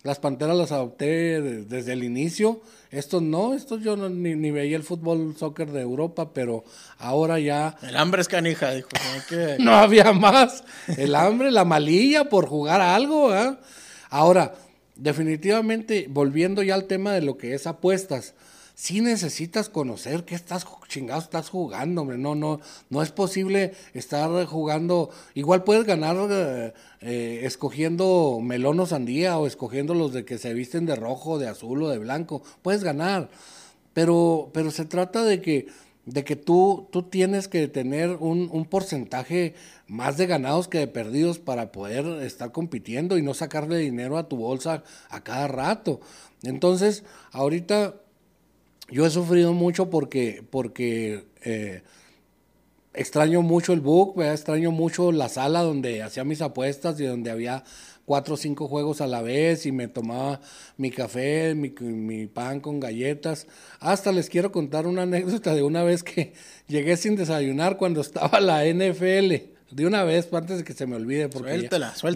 [0.03, 2.61] las Panteras las adopté de- desde el inicio.
[2.91, 6.65] Estos no, estos yo no- ni, ni veía el fútbol, soccer de Europa, pero
[6.99, 8.89] ahora ya El hambre es canija, dijo.
[9.29, 9.57] Que...
[9.61, 10.65] no había más.
[10.97, 13.31] El hambre, la malilla por jugar a algo.
[13.31, 13.61] ¿ah?
[14.11, 14.55] Ahora,
[14.97, 18.35] definitivamente, volviendo ya al tema de lo que es apuestas,
[18.83, 22.19] sí necesitas conocer qué estás chingados estás jugando, hombre.
[22.19, 22.59] No, no,
[22.91, 25.09] no es posible estar jugando.
[25.35, 30.53] Igual puedes ganar eh, eh, escogiendo melón o sandía o escogiendo los de que se
[30.53, 32.43] visten de rojo, de azul o de blanco.
[32.63, 33.31] Puedes ganar.
[33.93, 35.69] Pero, pero se trata de que,
[36.07, 39.55] de que tú, tú tienes que tener un, un porcentaje
[39.87, 44.29] más de ganados que de perdidos para poder estar compitiendo y no sacarle dinero a
[44.29, 46.01] tu bolsa a cada rato.
[46.43, 47.95] Entonces, ahorita
[48.93, 51.83] yo he sufrido mucho porque, porque eh,
[52.95, 54.35] extraño mucho el book, ¿verdad?
[54.35, 57.65] extraño mucho la sala donde hacía mis apuestas y donde había
[58.05, 60.41] cuatro o cinco juegos a la vez y me tomaba
[60.77, 63.47] mi café, mi, mi pan con galletas.
[63.81, 66.33] Hasta les quiero contar una anécdota de una vez que
[66.69, 69.51] llegué sin desayunar cuando estaba la NFL.
[69.71, 71.51] De una vez, antes de que se me olvide, porque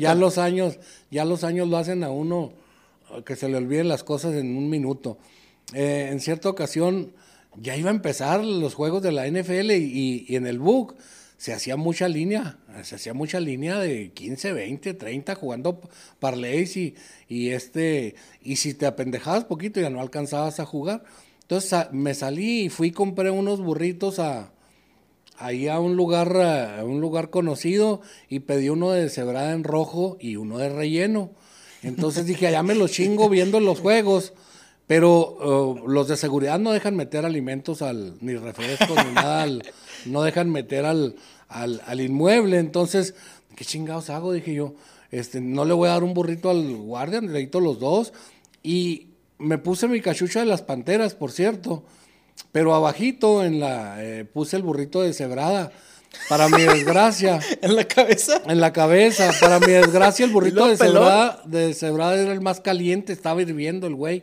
[0.03, 0.79] ya- los años,
[1.11, 2.53] ya los años lo hacen a uno
[3.25, 5.17] que se le olviden las cosas en un minuto.
[5.75, 7.13] Eh, en cierta ocasión
[7.61, 10.97] ya iba a empezar los juegos de la NFL y, en el book
[11.39, 15.81] se hacía mucha línea, se hacía mucha línea de 15, 20, 30 jugando
[16.19, 16.95] parlays y,
[17.29, 21.05] y este, y si te apendejabas poquito ya no alcanzabas a jugar.
[21.43, 24.51] Entonces me salí y fui y compré unos burritos a,
[25.39, 30.17] ahí a un lugar, a un lugar conocido y pedí uno de cebrada en rojo
[30.21, 31.31] y uno de relleno.
[31.83, 34.33] Entonces dije, allá me los chingo viendo los juegos.
[34.87, 39.47] Pero uh, los de seguridad no dejan meter alimentos al, ni refrescos, ni nada,
[40.07, 41.17] no dejan meter al,
[41.49, 42.59] al, inmueble.
[42.59, 43.15] Entonces,
[43.57, 44.33] ¿qué chingados hago?
[44.33, 44.75] Dije yo,
[45.11, 48.13] este, no le voy a dar un burrito al guardia, necesito los dos.
[48.63, 51.85] Y me puse mi cachucha de las panteras, por cierto.
[52.53, 55.73] Pero abajito en la eh, puse el burrito de cebrada.
[56.29, 57.41] Para mi desgracia.
[57.63, 58.41] ¿En la cabeza?
[58.47, 59.31] En la cabeza.
[59.41, 63.87] Para mi desgracia, el burrito de cebrada, de cebrada era el más caliente, estaba hirviendo
[63.87, 64.23] el güey.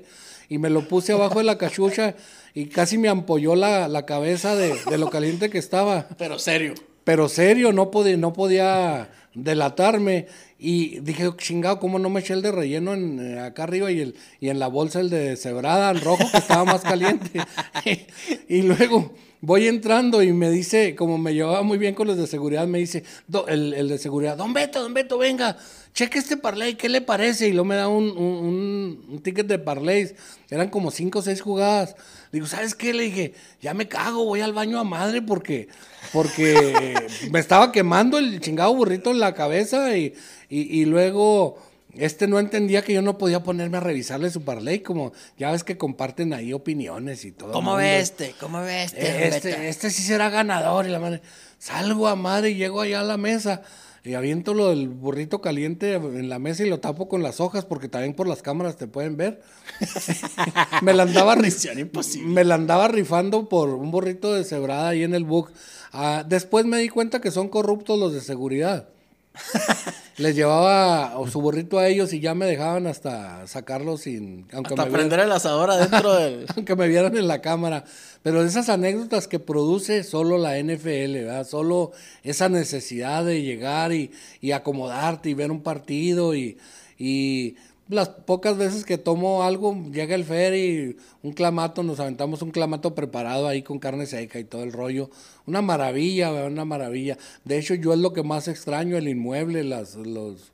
[0.53, 2.13] Y me lo puse abajo de la cachucha
[2.53, 6.07] y casi me ampolló la, la cabeza de, de, lo caliente que estaba.
[6.15, 6.75] Pero serio.
[7.03, 10.27] Pero serio, no podía, no podía delatarme.
[10.59, 13.99] Y dije, chingado, ¿cómo no me eché el de relleno en, eh, acá arriba y,
[13.99, 17.41] el, y en la bolsa el de cebrada, en rojo, que estaba más caliente?
[18.47, 19.11] y, luego
[19.45, 22.79] voy entrando y me dice, como me llevaba muy bien con los de seguridad, me
[22.79, 23.03] dice,
[23.49, 25.57] el, el, de seguridad, don Beto, don Beto, venga,
[25.93, 27.49] cheque este parlay, ¿qué le parece?
[27.49, 30.15] Y luego me da un, un, un ticket de parlays.
[30.49, 31.97] Eran como cinco o seis jugadas.
[32.31, 32.93] Digo, ¿sabes qué?
[32.93, 35.67] Le dije, ya me cago, voy al baño a madre porque,
[36.13, 36.95] porque
[37.31, 40.13] me estaba quemando el chingado burrito en la cabeza y,
[40.49, 41.57] y, luego
[41.95, 45.63] este no entendía que yo no podía ponerme a revisarle su parlay, como ya ves
[45.63, 47.51] que comparten ahí opiniones y todo.
[47.51, 48.33] ¿Cómo ve este?
[48.39, 49.27] ¿Cómo ve este?
[49.27, 50.85] Este, este sí será ganador.
[50.85, 51.21] Y la madre,
[51.59, 53.61] salgo a madre y llego allá a la mesa
[54.05, 57.63] y aviento lo del burrito caliente en la mesa y lo tapo con las hojas
[57.63, 59.41] porque también por las cámaras te pueden ver.
[60.81, 61.37] me, la andaba
[62.25, 65.53] me la andaba rifando por un burrito de cebrada ahí en el book.
[65.93, 68.89] Ah, después me di cuenta que son corruptos los de seguridad.
[70.17, 74.45] Les llevaba su burrito a ellos y ya me dejaban hasta sacarlo sin...
[74.53, 76.45] Aunque hasta me prender el asador adentro del...
[76.55, 77.83] aunque me vieran en la cámara.
[78.21, 81.47] Pero esas anécdotas que produce solo la NFL, ¿verdad?
[81.47, 81.91] Solo
[82.23, 86.57] esa necesidad de llegar y, y acomodarte y ver un partido y,
[86.97, 87.55] y
[87.93, 92.51] las pocas veces que tomo algo, llega el Fer y un clamato, nos aventamos un
[92.51, 95.09] clamato preparado ahí con carne seca y todo el rollo.
[95.45, 97.17] Una maravilla, una maravilla.
[97.45, 100.51] De hecho, yo es lo que más extraño, el inmueble, las, los,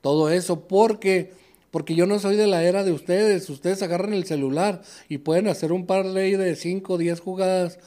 [0.00, 1.32] todo eso, porque,
[1.70, 3.48] porque yo no soy de la era de ustedes.
[3.50, 7.78] Ustedes agarran el celular y pueden hacer un parlay de 5 o 10 jugadas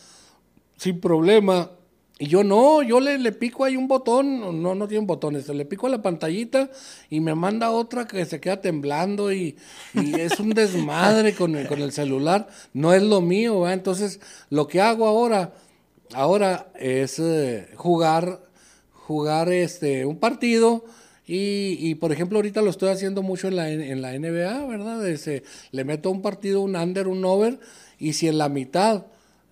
[0.77, 1.71] sin problema
[2.17, 5.65] y yo no, yo le, le pico ahí un botón, no, no tiene botones, le
[5.65, 6.69] pico a la pantallita
[7.09, 9.57] y me manda otra que se queda temblando y,
[9.93, 13.73] es un desmadre con el, con el celular, no es lo mío, ¿va?
[13.73, 15.55] entonces lo que hago ahora,
[16.13, 18.39] ahora es eh, jugar,
[18.93, 20.85] jugar este, un partido
[21.27, 25.05] y, y, por ejemplo ahorita lo estoy haciendo mucho en la, en la NBA, ¿verdad?
[25.05, 27.59] Ese, le meto un partido, un under, un over
[27.99, 29.05] y si en la mitad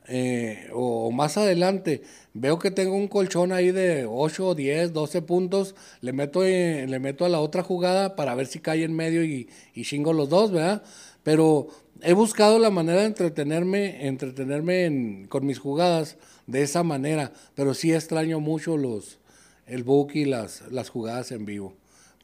[0.08, 5.76] eh, o más adelante veo que tengo un colchón ahí de 8, 10, 12 puntos,
[6.02, 9.50] le meto, le meto a la otra jugada para ver si cae en medio y,
[9.74, 10.84] y chingo los dos, ¿verdad?
[11.24, 11.68] Pero
[12.02, 17.94] he buscado la manera de entretenerme, entretenerme con mis jugadas de esa manera, pero sí
[17.94, 19.20] extraño mucho los
[19.66, 21.74] el book y las, las jugadas en vivo.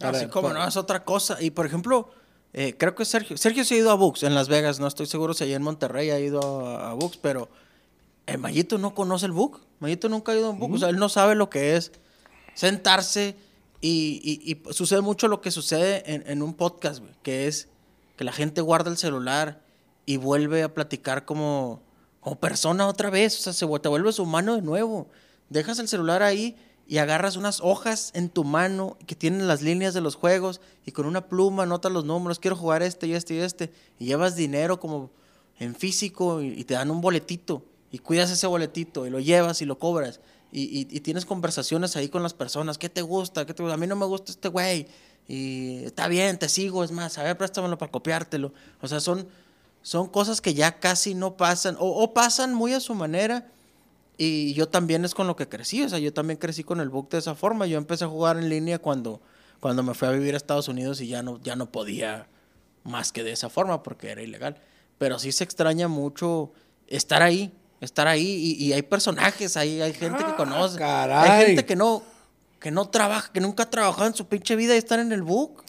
[0.01, 1.41] Así como no, es otra cosa.
[1.41, 2.09] Y por ejemplo,
[2.53, 5.05] eh, creo que Sergio, Sergio se ha ido a Books en Las Vegas, no estoy
[5.05, 7.49] seguro si allá en Monterrey ha ido a, a Books, pero
[8.29, 9.61] el Mayito no conoce el book.
[9.79, 10.73] Mayito nunca ha ido a un book.
[10.73, 11.91] O sea, él no sabe lo que es
[12.53, 13.35] sentarse
[13.81, 17.69] y, sucede mucho lo que sucede en, un podcast, que es
[18.17, 19.61] que la gente guarda el celular
[20.05, 21.81] y vuelve a platicar como,
[22.19, 23.39] como persona otra vez.
[23.39, 25.07] O sea, se, te vuelves humano de nuevo.
[25.49, 29.93] Dejas el celular ahí y agarras unas hojas en tu mano que tienen las líneas
[29.93, 32.39] de los juegos y con una pluma anotas los números.
[32.39, 33.71] Quiero jugar este y este y este.
[33.97, 35.09] Y llevas dinero como
[35.57, 39.65] en físico y te dan un boletito y cuidas ese boletito y lo llevas y
[39.65, 40.19] lo cobras
[40.51, 43.45] y, y, tienes conversaciones ahí con las personas, ¿qué te gusta?
[43.45, 44.87] ¿Qué te A mí no me gusta este güey
[45.27, 48.51] y está bien, te sigo, es más, a ver, préstamelo para copiártelo.
[48.81, 49.27] O sea, son,
[49.83, 53.51] son cosas que ya casi no pasan o, pasan muy a su manera
[54.17, 56.89] y yo también es con lo que crecí, o sea, yo también crecí con el
[56.89, 59.21] book de esa forma, yo empecé a jugar en línea cuando,
[59.59, 62.27] cuando me fui a vivir a Estados Unidos y ya no, ya no podía
[62.83, 64.59] más que de esa forma porque era ilegal.
[64.97, 66.51] Pero sí se extraña mucho
[66.87, 70.83] estar ahí, estar ahí y, hay personajes ahí, hay gente que ah, conoce.
[70.83, 72.03] Hay gente que no,
[72.59, 75.23] que no trabaja, que nunca ha trabajado en su pinche vida y están en el
[75.23, 75.63] book.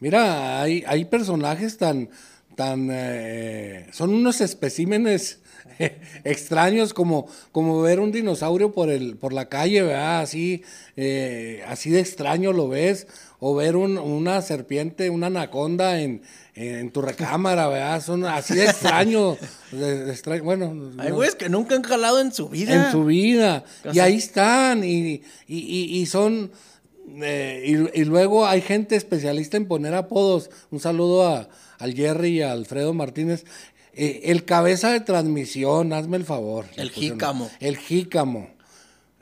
[0.00, 2.10] Mira, hay, hay personajes tan,
[2.56, 5.40] tan eh, son unos especímenes
[6.24, 10.20] extraños como, como ver un dinosaurio por el, por la calle, ¿verdad?
[10.20, 10.62] Así,
[10.96, 13.06] eh, así de extraño lo ves,
[13.38, 16.22] o ver un, una serpiente, una anaconda en,
[16.54, 18.02] en tu recámara, ¿verdad?
[18.02, 19.36] Son así de extraño.
[19.72, 20.44] de- de extraño.
[20.44, 22.86] Bueno, Hay no- güeyes que nunca han jalado en su vida.
[22.86, 23.64] en su vida.
[23.90, 24.84] Y sea- ahí están.
[24.84, 26.52] Y, y, y- y son.
[27.22, 30.50] eh, y, y luego hay gente especialista en poner apodos.
[30.70, 31.48] Un saludo a,
[31.78, 33.44] al Jerry y a Alfredo Martínez.
[33.94, 36.64] Eh, el cabeza de transmisión, hazme el favor.
[36.76, 37.50] El jícamo.
[37.60, 38.48] El jícamo.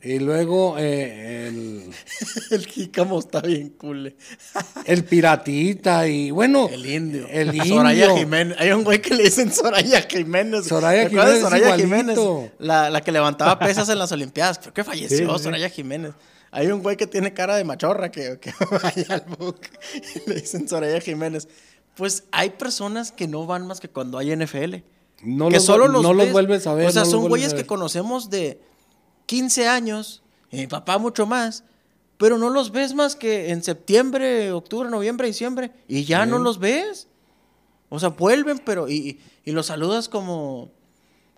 [0.03, 1.91] Y luego eh, el,
[2.51, 4.15] El jícamo está bien cool.
[4.87, 6.69] el piratita y bueno.
[6.71, 7.27] El indio.
[7.29, 7.77] El indio.
[7.77, 8.57] Soraya Jiménez.
[8.59, 10.67] Hay un güey que le dicen Soraya Jiménez.
[10.67, 11.77] Soraya ¿Te acuerdas de Jiménez, Soraya.
[11.77, 12.19] Jiménez.
[12.59, 14.59] La, la que levantaba pesas en las Olimpiadas.
[14.59, 15.45] Creo que falleció Sí, sí, sí.
[15.45, 16.13] Soraya Jiménez.
[16.53, 19.61] Hay un güey que tiene cara de machorra que, que vaya al book
[19.95, 21.47] y le dicen Soraya Jiménez.
[21.95, 24.77] Pues hay personas que no van más que cuando hay NFL.
[25.23, 26.33] No que los, solo los no los ves.
[26.33, 26.87] vuelves a ver.
[26.87, 28.59] O sea, no son güeyes que conocemos de
[29.31, 31.63] 15 años, y mi papá mucho más,
[32.19, 36.59] pero no los ves más que en septiembre, octubre, noviembre, diciembre, y ya no los
[36.59, 37.07] ves.
[37.91, 40.71] O sea, vuelven, pero y, y- y los saludas como,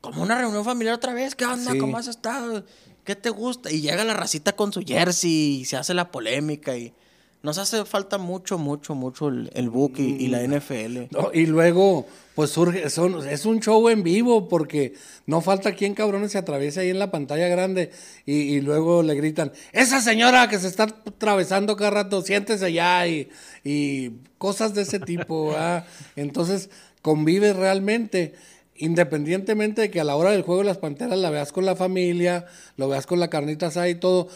[0.00, 1.34] como una reunión familiar otra vez.
[1.34, 1.72] ¿Qué onda?
[1.72, 1.78] Sí.
[1.78, 2.64] ¿Cómo has estado?
[3.04, 3.70] ¿Qué te gusta?
[3.70, 6.94] Y llega la racita con su jersey y se hace la polémica y
[7.42, 10.30] nos hace falta mucho, mucho, mucho el, el book y, y Mm.
[10.30, 10.98] la NFL.
[11.10, 14.94] No, y luego, pues surge, son, es un show en vivo porque
[15.26, 17.90] no falta quien cabrones se atraviese ahí en la pantalla grande
[18.26, 23.06] y, y luego le gritan, esa señora que se está atravesando cada rato, siéntese ya
[23.08, 23.28] y,
[23.64, 25.54] y cosas de ese tipo.
[26.16, 26.70] Entonces,
[27.02, 28.34] convive realmente.
[28.74, 31.76] Independientemente de que a la hora del juego de las panteras la veas con la
[31.76, 34.28] familia, lo veas con la carnita asada y todo,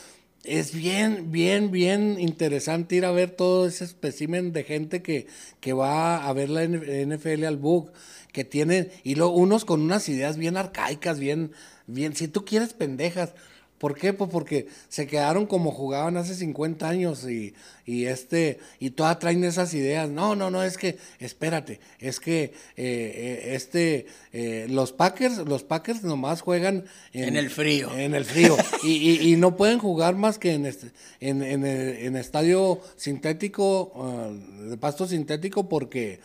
[0.46, 5.26] es bien, bien, bien interesante ir a ver todo ese espécimen de gente que,
[5.60, 7.92] que va a ver la NFL al book,
[8.32, 11.52] que tienen, y luego unos con unas ideas bien arcaicas, bien,
[11.86, 13.34] bien, si tú quieres pendejas.
[13.78, 14.12] ¿Por qué?
[14.12, 17.54] Pues porque se quedaron como jugaban hace 50 años y,
[17.84, 20.08] y este, y todas traen esas ideas.
[20.08, 25.62] No, no, no, es que, espérate, es que eh, eh, este, eh, los Packers, los
[25.62, 27.94] Packers nomás juegan En el frío.
[27.96, 28.56] en el frío.
[28.82, 32.80] y, y- y no pueden jugar más que en, este- en, en, el- en estadio
[32.96, 34.32] sintético,
[34.68, 36.20] de pasto sintético, porque,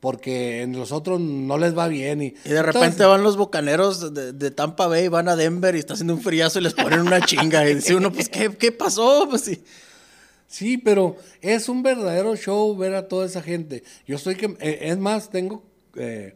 [0.00, 2.22] porque en los otros no les va bien.
[2.22, 5.74] Y, Y de repente Entonces, van los bucaneros de, de Tampa Bay, van a Denver
[5.74, 7.68] y está haciendo un friazo y les ponen una chinga.
[7.68, 9.26] Y dice uno, pues, ¿qué, qué pasó?
[9.28, 9.62] Pues sí.
[10.46, 13.82] Sí, pero es un verdadero show ver a toda esa gente.
[14.06, 15.62] Yo estoy que, eh, es más, tengo,
[15.94, 16.34] eh,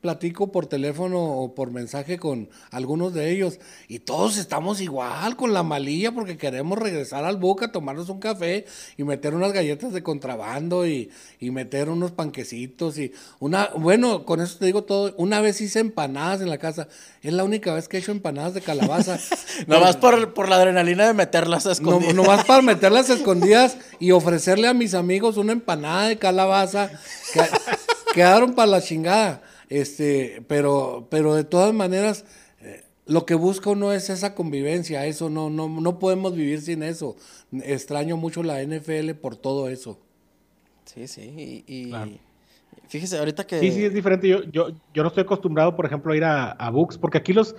[0.00, 5.52] platico por teléfono o por mensaje con algunos de ellos y todos estamos igual con
[5.52, 8.64] la malilla porque queremos regresar al Boca, tomarnos un café
[8.96, 14.40] y meter unas galletas de contrabando y, y meter unos panquecitos y una, bueno, con
[14.40, 16.88] eso te digo todo, una vez hice empanadas en la casa,
[17.22, 19.18] es la única vez que he hecho empanadas de calabaza.
[19.66, 22.14] Nomás por, por la adrenalina de meterlas a No, escondidas.
[22.14, 26.90] nomás para meterlas escondidas y ofrecerle a mis amigos una empanada de calabaza.
[27.32, 27.40] que
[28.14, 29.42] quedaron para la chingada.
[29.68, 32.24] Este, pero, pero de todas maneras,
[32.60, 36.82] eh, lo que busco no es esa convivencia, eso no, no, no podemos vivir sin
[36.82, 37.16] eso.
[37.52, 39.98] Extraño mucho la NFL por todo eso.
[40.84, 41.22] Sí, sí.
[41.36, 42.12] Y, y Claro.
[42.88, 43.60] fíjese, ahorita que...
[43.60, 44.26] Sí, sí, es diferente.
[44.28, 47.32] Yo, yo, yo no estoy acostumbrado, por ejemplo, a ir a, a books, porque aquí
[47.32, 47.54] los,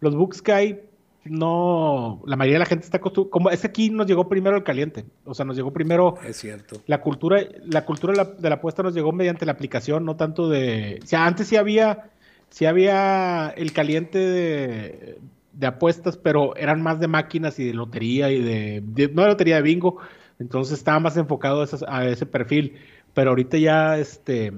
[0.00, 0.80] los books que hay,
[1.24, 4.56] no, la mayoría de la gente está acostumbrada, como es que aquí nos llegó primero
[4.56, 6.82] el caliente, o sea, nos llegó primero Es cierto.
[6.86, 11.00] la cultura, la cultura de la, apuesta nos llegó mediante la aplicación, no tanto de,
[11.02, 12.10] o sea, antes sí había,
[12.50, 15.18] sí había el caliente de,
[15.52, 19.28] de apuestas, pero eran más de máquinas y de lotería y de, de- no de
[19.28, 19.98] lotería de bingo,
[20.38, 22.74] entonces estaba más enfocado a, esas- a ese perfil,
[23.14, 24.52] pero ahorita ya, este,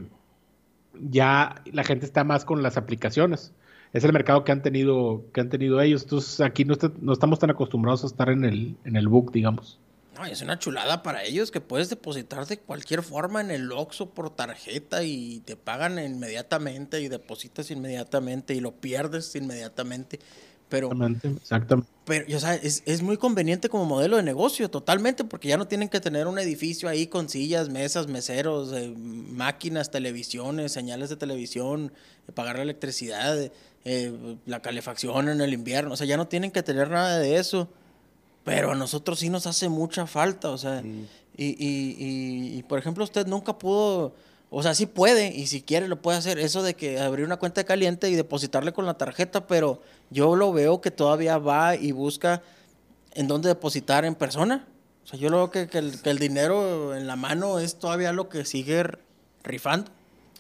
[1.01, 3.53] ya la gente está más con las aplicaciones.
[3.97, 6.03] Es el mercado que han tenido, que han tenido ellos.
[6.03, 9.33] Entonces aquí no, está- no estamos tan acostumbrados a estar en el, en el book,
[9.33, 9.79] digamos.
[10.15, 14.11] No, es una chulada para ellos que puedes depositar de cualquier forma en el Oxxo
[14.11, 20.19] por tarjeta y te pagan inmediatamente y depositas inmediatamente y lo pierdes inmediatamente.
[20.69, 21.91] Pero, Exactamente, exactamente.
[22.05, 25.69] pero o sea, es, es muy conveniente como modelo de negocio, totalmente, porque ya no
[25.69, 31.17] tienen que tener un edificio ahí con sillas, mesas, meseros, eh, máquinas, televisiones, señales de
[31.17, 31.93] televisión,
[32.27, 33.53] eh, pagar la electricidad, eh,
[34.47, 35.93] la calefacción en el invierno.
[35.93, 37.69] O sea, ya no tienen que tener nada de eso.
[38.45, 42.79] Pero a nosotros sí nos hace mucha falta, o sea, y, y, y, y, por
[42.79, 44.15] ejemplo usted nunca pudo,
[44.51, 47.39] o sea, sí puede y si quiere lo puede hacer, eso de que abrir una
[47.39, 51.75] cuenta de caliente y depositarle con la tarjeta, pero yo lo veo que todavía va
[51.75, 52.41] y busca
[53.15, 54.65] en dónde depositar en persona.
[55.03, 57.81] O sea, yo lo veo que, que el, que el dinero en la mano es
[57.81, 58.85] todavía lo que sigue
[59.43, 59.91] rifando.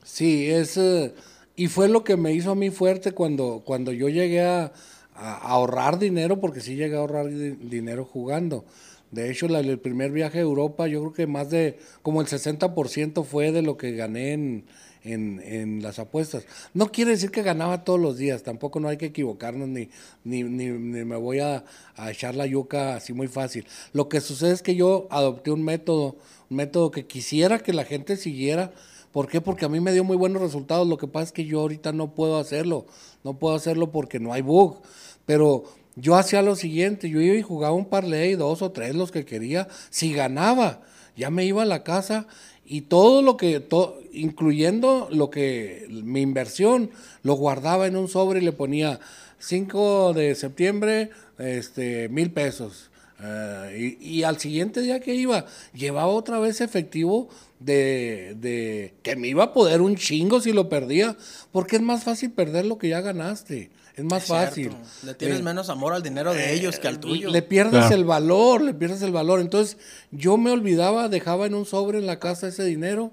[0.05, 0.77] Sí, es...
[0.77, 1.13] eh,
[1.57, 4.73] y fue lo que me hizo a mí fuerte cuando, cuando yo llegué a,
[5.15, 8.65] ahorrar dinero, porque sí llegué a ahorrar di- dinero jugando.
[9.11, 13.25] De hecho, el primer viaje a Europa, yo creo que más de, como el 60%
[13.25, 14.65] fue de lo que gané en,
[15.05, 16.45] en, en las apuestas.
[16.75, 19.89] No quiere decir que ganaba todos los días, tampoco no hay que equivocarnos, ni,
[20.25, 23.67] ni, ni, ni me voy a, a echar la yuca así muy fácil.
[23.93, 26.17] Lo que sucede es que yo adopté un método,
[26.51, 28.73] un método que quisiera que la gente siguiera.
[29.17, 29.41] ¿Por qué?
[29.41, 30.87] Porque a mí me dio muy buenos resultados.
[30.87, 32.85] Lo que pasa es que yo ahorita no puedo hacerlo.
[33.25, 34.83] No puedo hacerlo porque no hay bug.
[35.25, 35.65] Pero
[35.95, 39.25] yo hacía lo siguiente, yo iba y jugaba un parlay, dos o tres, los que
[39.25, 39.69] quería.
[39.89, 40.83] Si ganaba,
[41.17, 42.27] ya me iba a la casa
[42.67, 46.91] y todo lo que, to- incluyendo lo que, mi inversión,
[47.23, 49.01] lo guardaba en un sobre y le ponía
[49.39, 51.09] 5 de septiembre,
[51.39, 52.91] este, mil pesos.
[53.23, 59.17] Eh, y, y al siguiente día que iba, llevaba otra vez efectivo de, de que
[59.17, 61.17] me iba a poder un chingo si lo perdía,
[61.53, 63.71] porque es más fácil perder lo que ya ganaste.
[63.97, 64.71] Es más Es fácil.
[64.71, 64.79] cierto.
[65.05, 67.31] Le tienes Eh, menos amor al dinero de ellos que al tuyo.
[67.31, 67.95] le pierdes Claro.
[67.95, 69.41] el valor, le pierdes el valor.
[69.41, 69.79] Entonces,
[70.11, 73.11] yo me olvidaba, dejaba en un sobre en la casa ese dinero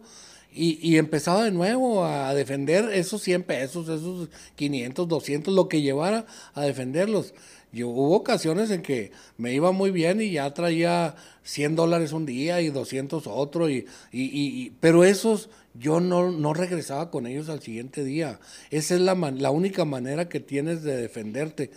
[0.54, 5.82] y, y empezaba de nuevo a defender esos 100 pesos, esos 500, 200, lo que
[5.82, 7.34] llevara a defenderlos.
[7.74, 12.26] Yo, hubo ocasiones en que me iba muy bien y ya traía 100 dólares un
[12.26, 17.62] día y 200 otro, y, y, pero esos yo no, no regresaba con ellos al
[17.62, 18.40] siguiente día.
[18.70, 21.72] Esa es la, la única manera que tienes de defenderte.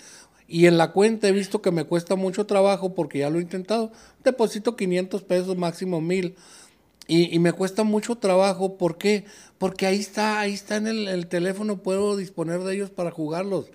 [0.46, 3.42] Y en la cuenta he visto que me cuesta mucho trabajo porque ya lo he
[3.42, 3.90] intentado.
[4.22, 6.36] Deposito 500 pesos, máximo 1000.
[7.08, 8.76] Y, y me cuesta mucho trabajo.
[8.76, 9.24] ¿Por qué?
[9.58, 13.70] Porque ahí está, ahí está en el teléfono, puedo disponer de ellos para jugarlos.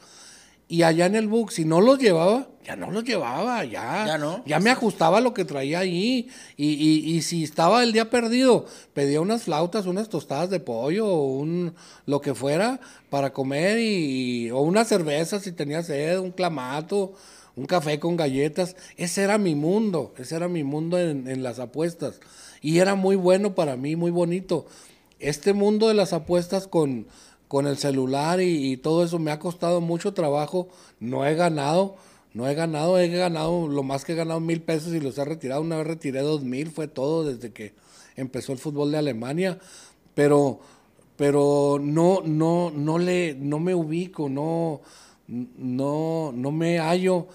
[0.72, 4.06] Y allá en el book, si no los llevaba, ya no los llevaba, ya.
[4.08, 4.42] Ya no.
[4.46, 6.30] Ya me ajustaba lo que traía ahí.
[6.56, 11.08] Y, y, y si estaba el día perdido, pedía unas flautas, unas tostadas de pollo
[11.08, 11.74] o un
[12.06, 17.16] lo que fuera para comer y, o una cerveza si tenía sed, un clamato,
[17.58, 18.78] un café con galletas.
[18.96, 22.22] Ese era mi mundo, ese era mi mundo en, en las apuestas.
[22.62, 24.68] Y era muy bueno para mí, muy bonito.
[25.20, 27.08] Este mundo de las apuestas con,
[27.52, 30.70] con el celular y, todo eso me ha costado mucho trabajo.
[31.02, 31.98] No he ganado,
[32.34, 35.26] no he ganado, he ganado lo más que he ganado mil pesos y los he
[35.26, 35.62] retirado.
[35.62, 37.74] Una vez retiré dos mil, fue todo desde que
[38.16, 39.60] empezó el fútbol de Alemania.
[40.16, 40.62] Pero,
[41.18, 44.80] pero no, no, no le, no me ubico, no,
[45.28, 47.28] no, no me hallo,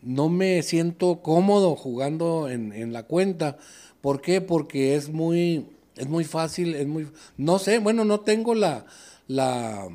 [0.00, 3.58] no me siento cómodo jugando en, en la cuenta.
[4.00, 4.40] ¿Por qué?
[4.40, 7.06] Porque es muy, es muy fácil, es muy,
[7.36, 8.86] no sé, bueno, no tengo la,
[9.28, 9.88] la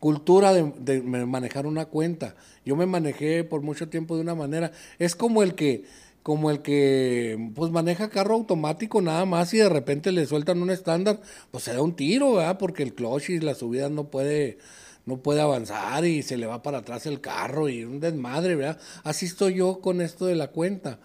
[0.00, 2.36] cultura de, manejar una cuenta.
[2.64, 4.72] Yo me manejé por mucho tiempo de una manera.
[4.98, 5.84] Es como el que,
[6.22, 10.70] como el que pues maneja carro automático nada más y de repente le sueltan un
[10.70, 11.20] estándar,
[11.50, 12.58] pues se da un tiro, ¿verdad?
[12.58, 14.58] Porque el clutch y la subida no puede,
[15.06, 18.80] no puede avanzar y se le va para atrás el carro y un desmadre, ¿verdad?
[19.04, 21.00] Así estoy yo con esto de la cuenta.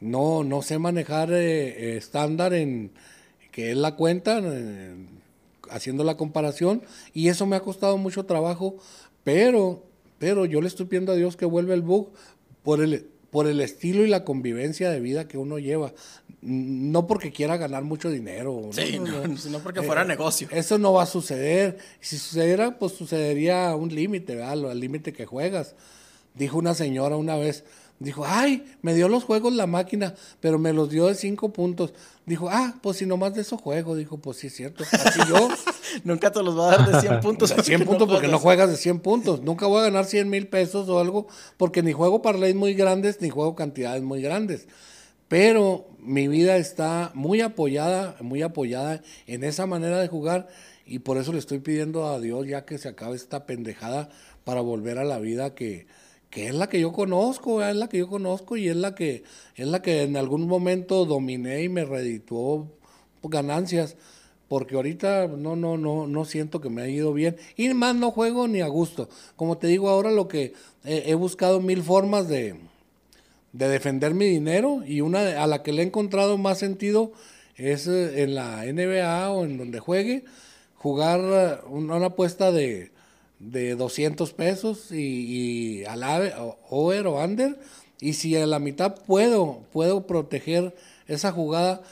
[0.00, 2.90] No, no sé manejar eh, eh, estándar en
[3.52, 4.40] que es la cuenta,
[5.70, 6.82] haciendo la comparación,
[7.12, 8.76] y eso me ha costado mucho trabajo,
[9.24, 9.84] pero,
[10.18, 12.10] pero yo le estoy pidiendo a Dios que vuelva el bug
[12.62, 15.92] por el, por el estilo y la convivencia de vida que uno lleva.
[16.42, 18.70] No porque quiera ganar mucho dinero.
[18.72, 19.36] Sí, no, no, no, no.
[19.36, 20.48] sino porque fuera Eh, negocio.
[20.50, 21.78] Eso no va a suceder.
[22.00, 24.70] Si sucediera, pues sucedería un límite, ¿verdad?
[24.70, 25.76] Al límite que juegas.
[26.34, 27.64] Dijo una señora una vez,
[27.98, 31.92] dijo, ay, me dio los juegos la máquina, pero me los dio de cinco puntos.
[32.26, 33.96] Dijo, ah, pues si nomás de eso juego.
[33.96, 34.84] Dijo, pues sí es cierto.
[34.92, 35.48] Así yo,
[36.04, 37.54] Nunca te los va a dar de 100 puntos.
[37.54, 38.42] de 100 porque puntos porque no juegas.
[38.42, 39.42] juegas de 100 puntos.
[39.42, 41.26] Nunca voy a ganar 100 mil pesos o algo,
[41.56, 44.66] porque ni juego parlays muy grandes, ni juego cantidades muy grandes.
[45.28, 50.48] Pero mi vida está muy apoyada, muy apoyada en esa manera de jugar
[50.84, 54.10] y por eso le estoy pidiendo a Dios ya que se acabe esta pendejada
[54.44, 55.86] para volver a la vida que,
[56.32, 59.22] que es la que yo conozco, es la que yo conozco y es la que
[59.54, 62.68] es la que en algún momento dominé y me redituó
[63.22, 63.96] ganancias
[64.48, 67.36] porque ahorita no no no no siento que me ha ido bien.
[67.54, 69.10] Y más no juego ni a gusto.
[69.36, 70.54] Como te digo ahora lo que
[70.84, 72.56] he buscado mil formas de
[73.52, 77.12] de defender mi dinero y una a la que le he encontrado más sentido
[77.56, 80.24] es eh, en la NBA o en donde juegue
[80.76, 82.90] jugar eh, una, una apuesta de,
[83.42, 86.04] de 200 pesos y, al
[86.70, 87.58] over o under
[88.00, 90.74] y si a la mitad puedo puedo proteger
[91.08, 91.82] esa jugada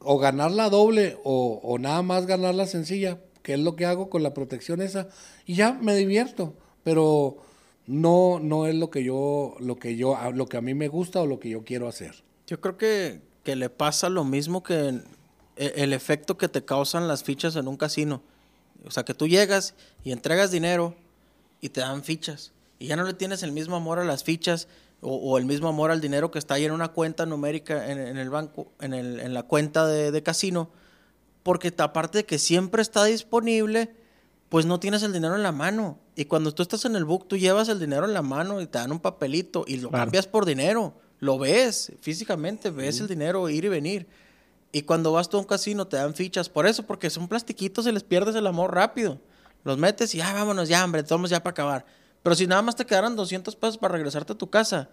[0.00, 4.08] o ganar la doble o, nada más ganar la sencilla, que es lo que hago
[4.08, 5.08] con la protección esa,
[5.44, 6.54] y ya me divierto,
[6.84, 7.38] pero
[7.86, 11.20] no, no es lo que yo, lo que yo, lo que a mí me gusta
[11.20, 12.22] o lo que yo quiero hacer.
[12.46, 15.00] Yo creo que, que le pasa lo mismo que,
[15.56, 18.22] el efecto que te causan las fichas en un casino.
[18.86, 19.74] O sea, que tú llegas
[20.04, 20.94] y entregas dinero
[21.60, 22.52] y te dan fichas.
[22.78, 24.68] Y ya no le tienes el mismo amor a las fichas
[25.00, 27.98] o, o el mismo amor al dinero que está ahí en una cuenta numérica en,
[27.98, 30.70] en el banco, en, el- en la cuenta de, de casino.
[31.42, 33.94] Porque aparte de que siempre está disponible,
[34.48, 35.98] pues no tienes el dinero en la mano.
[36.16, 38.66] Y cuando tú estás en el book, tú llevas el dinero en la mano y
[38.66, 40.04] te dan un papelito y lo Claro.
[40.04, 40.94] cambias por dinero.
[41.18, 44.06] Lo ves físicamente, ves el dinero ir y venir.
[44.76, 46.48] Y cuando vas tú a un casino te dan fichas.
[46.50, 49.18] Por eso, porque son plastiquitos y les pierdes el amor rápido.
[49.64, 51.86] Los metes y ya vámonos, ya, hombre, tomamos ya para acabar.
[52.22, 54.90] Pero si nada más te quedaran 200 pesos para regresarte a tu casa,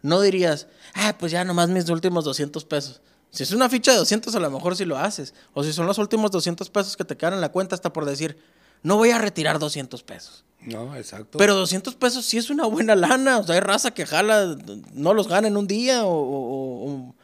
[0.00, 3.02] no dirías, ah, pues ya nomás mis últimos 200 pesos.
[3.30, 5.34] Si es una ficha de 200, a lo mejor sí lo haces.
[5.52, 8.06] O si son los últimos 200 pesos que te quedan en la cuenta, hasta por
[8.06, 8.38] decir,
[8.82, 10.44] no voy a retirar 200 pesos.
[10.60, 11.36] No, exacto.
[11.38, 13.38] Pero 200 pesos sí es una buena lana.
[13.38, 14.56] O sea, hay raza que jala,
[14.94, 17.14] no los gana en un día o, o- o-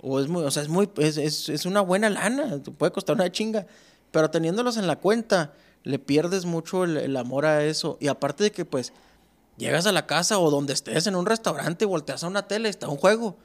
[0.00, 2.60] o es muy, o sea, es muy, es, es- es una buena lana.
[2.78, 3.66] Puede costar una chinga.
[4.10, 7.96] Pero teniéndolos en la cuenta, le pierdes mucho el, amor a eso.
[8.00, 8.92] Y aparte de que, pues,
[9.56, 12.88] llegas a la casa o donde estés en un restaurante volteas a una tele, está
[12.88, 13.36] un juego.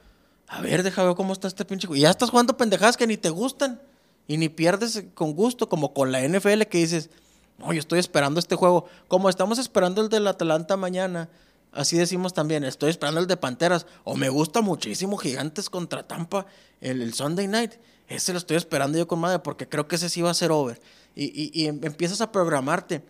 [0.48, 1.88] A ver, deja ver cómo está este pinche.
[1.92, 3.80] Y ya estás jugando pendejadas que ni te gustan.
[4.28, 7.10] Y ni pierdes con gusto, como con la NFL que dices,
[7.58, 8.86] no, yo estoy esperando este juego.
[9.08, 11.28] Como estamos esperando el del Atlanta mañana,
[11.72, 13.86] así decimos también, estoy esperando el de Panteras.
[14.04, 16.46] O me gusta muchísimo Gigantes contra Tampa,
[16.80, 17.72] el, el Sunday Night.
[18.08, 20.50] Ese lo estoy esperando yo con madre porque creo que ese sí va a ser
[20.50, 20.80] over.
[21.14, 23.02] Y, y- y em- empiezas a programarte.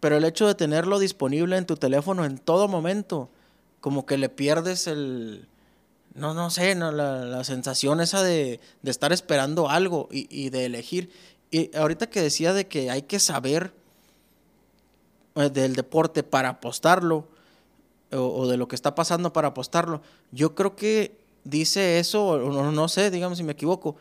[0.00, 3.28] Pero el hecho de tenerlo disponible en tu teléfono en todo momento,
[3.80, 5.46] como que le pierdes el...
[6.14, 10.50] No, no sé, no, la, la sensación esa de, de estar esperando algo y, y
[10.50, 11.10] de elegir.
[11.50, 13.72] Y ahorita que decía de que hay que saber
[15.36, 17.28] eh, del deporte para apostarlo
[18.12, 20.02] o, o de lo que está pasando para apostarlo,
[20.32, 23.96] yo creo que dice eso, o no, no sé, digamos si me equivoco,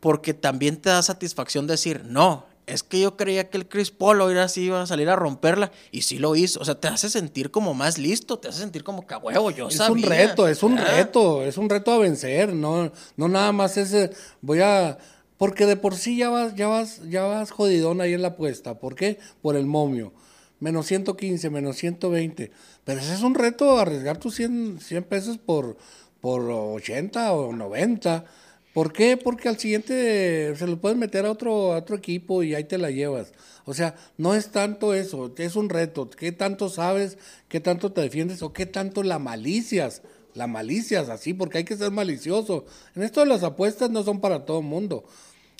[0.00, 4.20] porque también te da satisfacción decir, no, es que yo creía que el Chris Paul
[4.20, 6.58] hoy así iba a salir a romperla y sí lo hizo.
[6.60, 9.50] O sea, te hace sentir como más listo, te hace sentir como que a huevo,
[9.52, 9.92] yo es sabía.
[9.94, 13.76] un reto, es un Ah, reto, es un reto a vencer, no, no nada más
[13.76, 14.10] ese,
[14.42, 14.98] voy a,
[15.38, 18.74] porque de por sí ya vas, ya vas, ya vas jodidón ahí en la apuesta,
[18.78, 19.18] ¿por qué?
[19.42, 20.12] Por el momio,
[20.60, 22.50] menos 115, menos 120,
[22.84, 25.76] pero ese es un reto, arriesgar tus 100, 100 pesos por,
[26.20, 28.24] por 80 o 90,
[28.72, 29.16] ¿por qué?
[29.16, 32.78] Porque al siguiente se lo puedes meter a otro, a otro equipo y ahí te
[32.78, 33.32] la llevas.
[33.64, 36.08] O sea, no es tanto eso, es un reto.
[36.08, 37.18] ¿Qué tanto sabes?
[37.48, 38.42] ¿Qué tanto te defiendes?
[38.42, 40.02] ¿O qué tanto la malicias?
[40.34, 42.66] La malicias, así, porque hay que ser malicioso.
[42.94, 45.04] En esto de las apuestas no son para todo el mundo.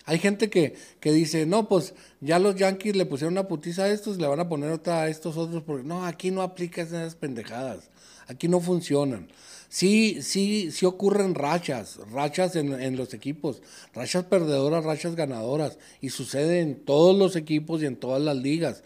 [0.08, 3.88] Hay gente que, que dice, no, pues ya los Yankees le pusieron una putiza a
[3.88, 7.16] estos, le van a poner otra a estos otros, porque no, aquí no aplica esas
[7.16, 7.90] pendejadas,
[8.28, 9.28] aquí no funcionan.
[9.68, 16.10] Sí, sí, sí ocurren rachas, rachas en, en los equipos, rachas perdedoras, rachas ganadoras, y
[16.10, 18.84] sucede en todos los equipos y en todas las ligas.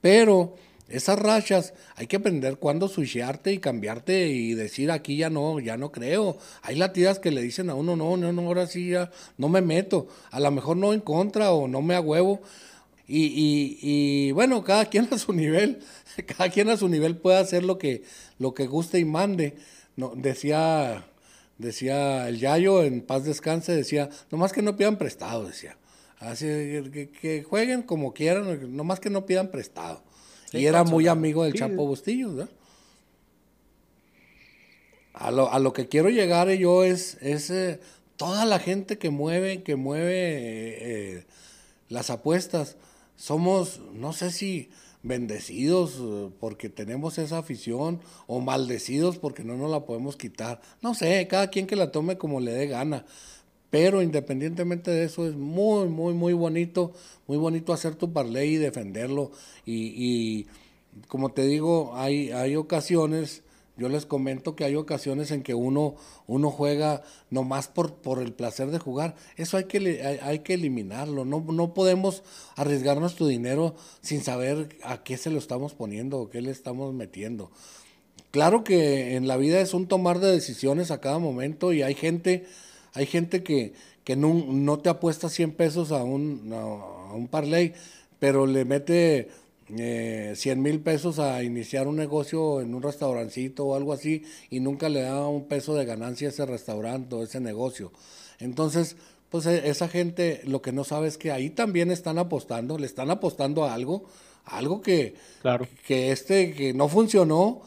[0.00, 0.54] Pero
[0.90, 5.76] esas rachas hay que aprender cuándo switchearte y cambiarte y decir aquí ya no, ya
[5.76, 6.36] no creo.
[6.62, 9.60] Hay latidas que le dicen a uno, no, no, no, ahora sí ya no me
[9.60, 10.08] meto.
[10.32, 12.42] A lo mejor no en contra o no me agüevo.
[13.06, 15.80] Y, y, y bueno, cada quien a su nivel,
[16.36, 18.02] cada quien a su nivel puede hacer lo que,
[18.38, 19.56] lo que guste y mande.
[20.16, 21.06] Decía,
[21.58, 25.76] decía el Yayo en paz descanse, decía, nomás que no pidan prestado, decía.
[26.18, 30.02] Así que, que jueguen como quieran, nomás que no pidan prestado.
[30.50, 31.58] Sí, y era muy amigo del Sí.
[31.58, 32.50] Chapo Bustillos, ¿verdad?
[35.14, 37.80] A lo, a lo que quiero llegar yo es, es eh,
[38.16, 41.24] toda la gente que mueve, que mueve eh, eh,
[41.88, 42.76] las apuestas.
[43.16, 44.70] Somos, no sé si
[45.02, 46.00] bendecidos
[46.38, 50.60] porque tenemos esa afición o maldecidos porque no nos la podemos quitar.
[50.82, 53.04] No sé, cada quien que la tome como le dé gana.
[53.70, 56.92] Pero independientemente de eso, es muy, muy, muy bonito,
[57.26, 59.30] muy bonito hacer tu parlay y defenderlo.
[59.64, 60.46] Y, y
[61.08, 63.42] como te digo, hay, hay ocasiones,
[63.76, 65.94] yo les comento que hay ocasiones en que uno,
[66.26, 69.14] uno juega nomás por, por el placer de jugar.
[69.36, 71.24] Eso hay que, hay que eliminarlo.
[71.24, 72.24] No, no podemos
[72.56, 76.92] arriesgar nuestro dinero sin saber a qué se lo estamos poniendo o qué le estamos
[76.92, 77.50] metiendo.
[78.30, 81.94] Claro que en la vida es un tomar de decisiones a cada momento y hay
[81.94, 82.46] gente,
[82.94, 83.72] hay gente que,
[84.04, 87.72] que no, no te apuesta 100 pesos a un, a un parlay,
[88.18, 89.28] pero le mete
[89.78, 94.60] eh, 100 mil pesos a iniciar un negocio en un restaurancito o algo así y
[94.60, 97.92] nunca le da un peso de ganancia a ese restaurante o ese negocio.
[98.40, 98.96] Entonces,
[99.28, 102.86] pues e- esa gente lo que no sabe es que ahí también están apostando, le
[102.86, 104.04] están apostando a algo,
[104.44, 105.68] a algo que, Claro.
[105.86, 107.62] que este que no funcionó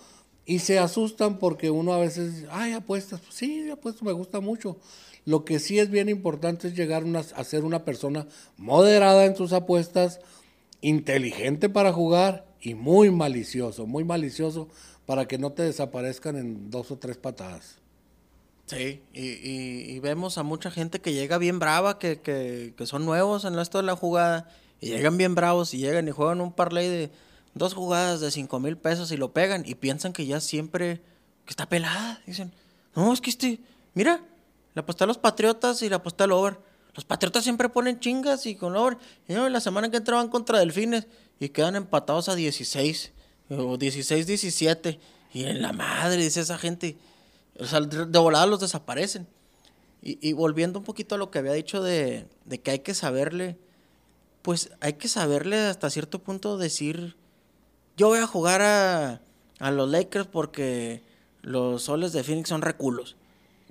[0.45, 4.75] y se asustan porque uno a veces, ay, apuestas, pues sí, apuestas, me gusta mucho.
[5.25, 7.03] Lo que sí es bien importante es llegar
[7.35, 10.19] a ser una persona moderada en sus apuestas,
[10.81, 14.67] inteligente para jugar y muy malicioso, muy malicioso
[15.05, 17.77] para que no te desaparezcan en dos o tres patadas.
[18.65, 22.85] Sí, y, y- y vemos a mucha gente que llega bien brava, que, que, que
[22.85, 24.49] son nuevos en esto de la jugada,
[24.79, 27.11] y llegan bien bravos y llegan y juegan un parlay de
[27.53, 31.01] dos jugadas de cinco mil pesos y lo pegan y piensan que ya siempre,
[31.45, 32.21] que está pelada.
[32.25, 32.51] Dicen,
[32.95, 33.59] no, es que este,
[33.93, 34.21] mira,
[34.75, 36.59] le aposté a los Patriotas y le aposté al over.
[36.95, 38.97] Los Patriotas siempre ponen chingas y con over.
[39.27, 41.07] Y no, la semana que entraban contra Delfines
[41.39, 43.11] y quedan empatados a 16
[43.49, 44.99] o 16-17.
[45.33, 46.97] Y en la madre, dice esa gente.
[47.59, 49.27] O sea, de volada los desaparecen.
[50.01, 52.93] Y, y volviendo un poquito a lo que había dicho de, de que hay que
[52.93, 53.57] saberle,
[54.41, 57.15] pues hay que saberle hasta cierto punto decir,
[57.95, 59.21] yo voy a jugar a,
[59.59, 61.01] a los Lakers porque
[61.41, 63.15] los soles de Phoenix son reculos.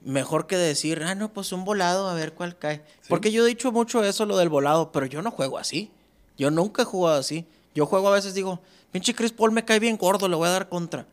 [0.05, 2.83] Mejor que decir, ah, no, pues un volado, a ver cuál cae.
[3.09, 5.91] Porque yo he dicho mucho eso, lo del volado, pero yo no juego así.
[6.37, 7.47] Yo nunca he jugado así.
[7.75, 10.53] Yo juego a veces, digo, pinche Chris Paul me cae bien gordo, le voy a
[10.53, 11.07] dar contra.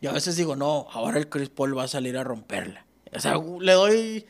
[0.00, 2.84] Y a veces digo, no, ahora el Chris Paul va a salir a romperla.
[3.14, 4.26] O sea, le doy.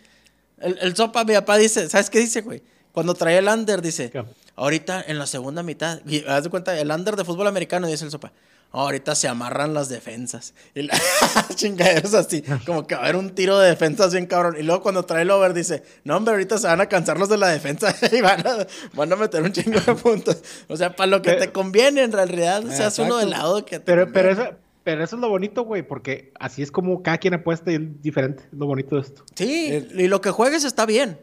[0.59, 2.63] El, el sopa, mi papá dice, ¿sabes qué dice, güey?
[2.93, 4.25] Cuando trae el under, dice, ¿Qué?
[4.63, 8.05] Ahorita en la segunda mitad, y haz de cuenta, el under de fútbol americano, dice
[8.05, 8.33] el sopa,
[8.71, 10.55] ahorita se amarran las defensas.
[10.75, 10.99] Y la
[11.55, 14.57] chingaderos así, como que va a haber un tiro de defensas bien cabrón.
[14.59, 17.29] Y luego cuando trae el over, dice, no, hombre, ahorita se van a cansar los
[17.29, 20.43] de la defensa y van a, van a meter un chingo de puntos.
[20.69, 23.17] O sea, para lo que Pero- te conviene, en realidad, seas uno Exacto.
[23.19, 24.49] del lado que te Pero, pero, eso,
[24.85, 28.03] pero eso es lo bonito, güey, porque así es como cada quien apuesta y es
[28.03, 28.45] diferente.
[28.51, 29.25] Es lo bonito de esto.
[29.35, 31.19] Sí, El- y lo que juegues está bien.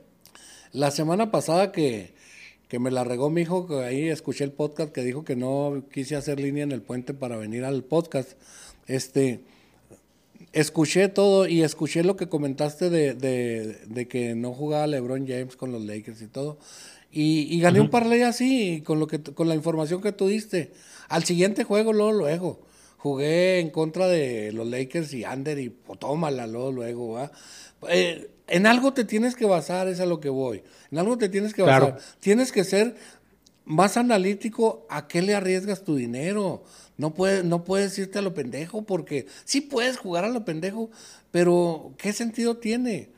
[0.71, 2.13] La semana pasada que,
[2.69, 5.83] que me la regó mi hijo, que ahí escuché el podcast que dijo que no
[5.91, 8.33] quise hacer línea en el puente para venir al podcast.
[8.87, 9.41] Este,
[10.53, 15.55] escuché todo y escuché lo que comentaste de, de- de que no jugaba LeBron James
[15.55, 16.57] con los Lakers y todo.
[17.11, 20.71] Y, y gané un parlay así, con, lo que, con la información que tú diste.
[21.07, 22.61] Al siguiente juego, luego, luego.
[22.97, 27.31] Jugué en contra de los Lakers y Ander y pues, tómala, luego, luego, ¿va?
[27.89, 30.63] Eh, en algo te tienes que basar, es a lo que voy.
[30.91, 31.93] En algo te tienes que Claro.
[31.93, 32.01] basar.
[32.19, 32.95] Tienes que ser
[33.65, 36.63] más analítico a qué le arriesgas tu dinero.
[36.97, 40.89] No puedes, no puedes irte a lo pendejo porque sí puedes jugar a lo pendejo,
[41.31, 43.09] pero ¿qué sentido tiene?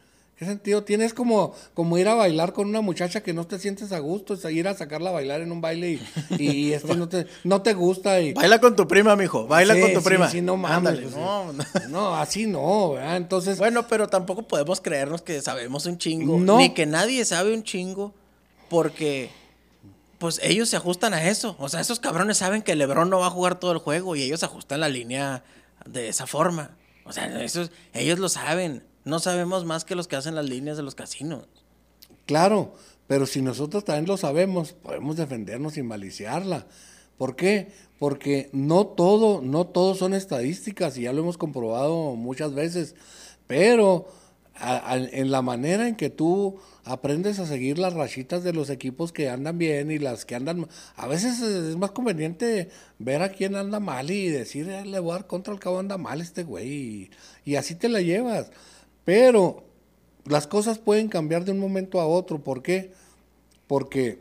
[0.42, 1.06] ¿Qué sentido tiene?
[1.06, 4.34] Es como, como ir a bailar con una muchacha que no te sientes a gusto,
[4.34, 6.00] es ir a sacarla a bailar en un baile
[6.32, 8.20] y, y este no te, no te gusta.
[8.20, 9.46] Y, Baila con tu prima, mijo.
[9.46, 10.30] Baila Sí, con tu sí, prima.
[10.32, 11.64] sí, no mames, Ándale, pues, no, no.
[11.90, 13.18] no, así no, ¿verdad?
[13.18, 16.40] Entonces, Bueno, pero tampoco podemos creernos que sabemos un chingo.
[16.40, 16.58] No.
[16.58, 18.12] Ni que nadie sabe un chingo.
[18.68, 19.30] Porque,
[20.18, 21.56] pues ellos se ajustan a eso.
[21.60, 24.24] O sea, esos cabrones saben que Lebron no va a jugar todo el juego y
[24.24, 25.44] ellos ajustan la línea
[25.86, 26.72] de esa forma.
[27.06, 28.90] O sea, eso es- ellos lo saben.
[29.04, 31.48] No sabemos más que los que hacen las líneas de los casinos.
[32.26, 32.74] Claro,
[33.08, 36.68] pero si nosotros también lo sabemos, podemos defendernos sin maliciarla.
[37.18, 37.72] ¿Por qué?
[38.00, 42.96] Porque no todo, no todo son estadísticas y ya lo hemos comprobado muchas veces.
[43.48, 44.08] Pero
[45.12, 49.30] en la manera en que tú aprendes a seguir las rachitas de los equipos que
[49.30, 50.68] andan bien y las que andan...
[50.96, 55.12] A veces es más conveniente ver a quién anda mal y decir, "Eh, le voy
[55.12, 56.70] a dar contra el cabo anda mal este güey.
[56.70, 57.12] Y,
[57.46, 58.52] y así te la llevas.
[59.06, 59.64] Pero
[60.26, 62.40] las cosas pueden cambiar de un momento a otro.
[62.44, 62.92] ¿Por qué?
[63.68, 64.20] Porque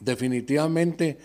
[0.00, 1.18] definitivamente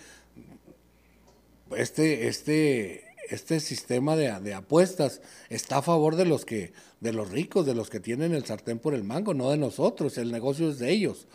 [1.75, 7.31] este, este, este sistema de, de apuestas está a favor de los que, de los
[7.31, 10.17] ricos, de los que tienen el sartén por el mango, no de nosotros.
[10.17, 11.27] El negocio es de ellos.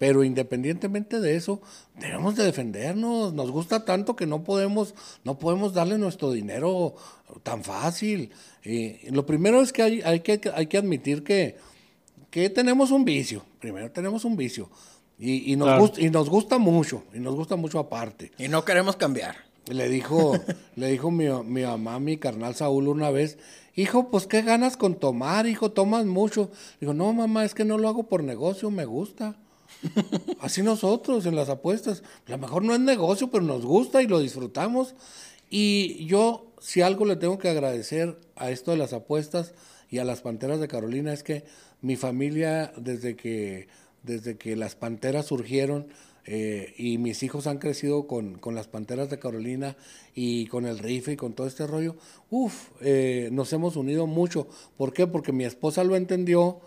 [0.00, 1.60] Pero independientemente de eso,
[2.00, 3.34] debemos de defendernos.
[3.34, 4.94] Nos gusta tanto que no podemos,
[5.24, 6.94] no podemos darle nuestro dinero
[7.42, 8.30] tan fácil.
[8.64, 11.58] Y lo primero es que hay, hay que, hay que admitir que,
[12.30, 13.44] que tenemos un vicio.
[13.60, 14.70] Primero tenemos un vicio.
[15.18, 15.80] Y, y nos Claro.
[15.82, 18.32] gusta, y nos gusta mucho, y nos gusta mucho aparte.
[18.38, 19.36] Y no queremos cambiar.
[19.66, 20.32] Le dijo,
[20.76, 23.36] le dijo mi, mi mamá, a mi carnal Saúl una vez,
[23.76, 26.50] hijo, pues qué ganas con tomar, hijo, tomas mucho.
[26.80, 29.36] Digo, no, mamá, es que no lo hago por negocio, me gusta.
[30.40, 32.02] Así nosotros en las apuestas.
[32.26, 34.94] A lo mejor no es negocio, pero nos gusta y lo disfrutamos.
[35.48, 39.52] Y yo, si algo le tengo que agradecer a esto de las apuestas
[39.90, 41.44] y a las Panteras de Carolina, es que
[41.80, 43.68] mi familia, desde que,
[44.02, 45.88] desde que las Panteras surgieron,
[46.26, 49.76] eh, y mis hijos han crecido con, con las Panteras de Carolina
[50.14, 51.96] y con el rife y con todo este rollo,
[52.28, 52.68] uff,
[53.32, 54.46] nos hemos unido mucho.
[54.76, 55.06] ¿Por qué?
[55.06, 56.60] Porque mi esposa lo entendió,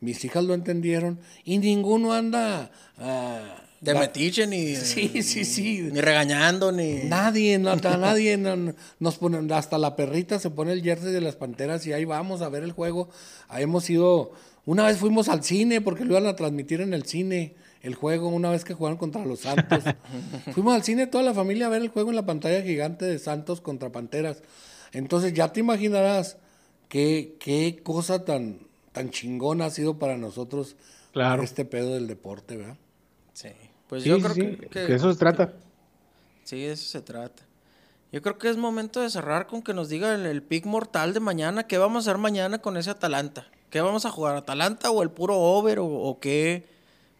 [0.00, 2.70] mis hijas lo entendieron y ninguno anda...
[2.98, 4.74] ah, De metiche ni.
[4.76, 5.82] Sí, sí, sí.
[5.92, 7.04] Ni regañando, ni.
[7.04, 11.36] Nadie, hasta nadie no- nos pone, hasta la perrita se pone el jersey de las
[11.36, 13.08] panteras y ahí vamos a ver el juego.
[13.48, 14.32] Ahí hemos sido
[14.64, 18.28] Una vez fuimos al cine porque lo iban a transmitir en el cine el juego
[18.28, 19.84] una vez que jugaron contra los Santos.
[20.54, 23.20] Fuimos al cine toda la familia a ver el juego en la pantalla gigante de
[23.20, 24.42] Santos contra Panteras.
[24.92, 26.36] Entonces ya te imaginarás
[26.88, 28.58] qué, qué cosa tan,
[28.96, 30.74] tan chingona ha sido para nosotros
[31.12, 31.42] Claro.
[31.42, 32.76] este pedo del deporte, ¿verdad?
[33.32, 33.50] Sí.
[33.88, 35.52] Pues Sí, yo sí, creo sí, que, que que- eso se trata.
[36.44, 37.42] Sí, de eso se trata.
[38.12, 41.12] Yo creo que es momento de cerrar con que nos diga el, el pick mortal
[41.14, 41.66] de mañana.
[41.66, 43.46] ¿Qué vamos a hacer mañana con ese Atalanta?
[43.70, 44.36] ¿Qué vamos a jugar?
[44.36, 46.66] ¿Atalanta o el puro over o, o qué?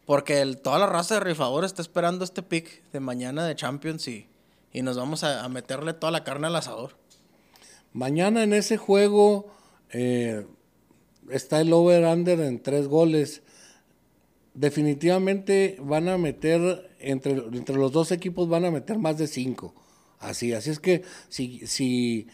[0.07, 4.07] Porque el- toda la raza de rifadores está esperando este pick de mañana de Champions
[4.09, 4.27] y,
[4.73, 6.93] y nos vamos a, a meterle toda la carne al asador.
[7.93, 9.49] Mañana en ese juego
[9.91, 10.47] eh,
[11.31, 13.43] está el over-under en tres goles.
[14.55, 19.75] Definitivamente van a meter, entre, entre los dos equipos van a meter más de cinco.
[20.19, 22.27] Así, así es que si, si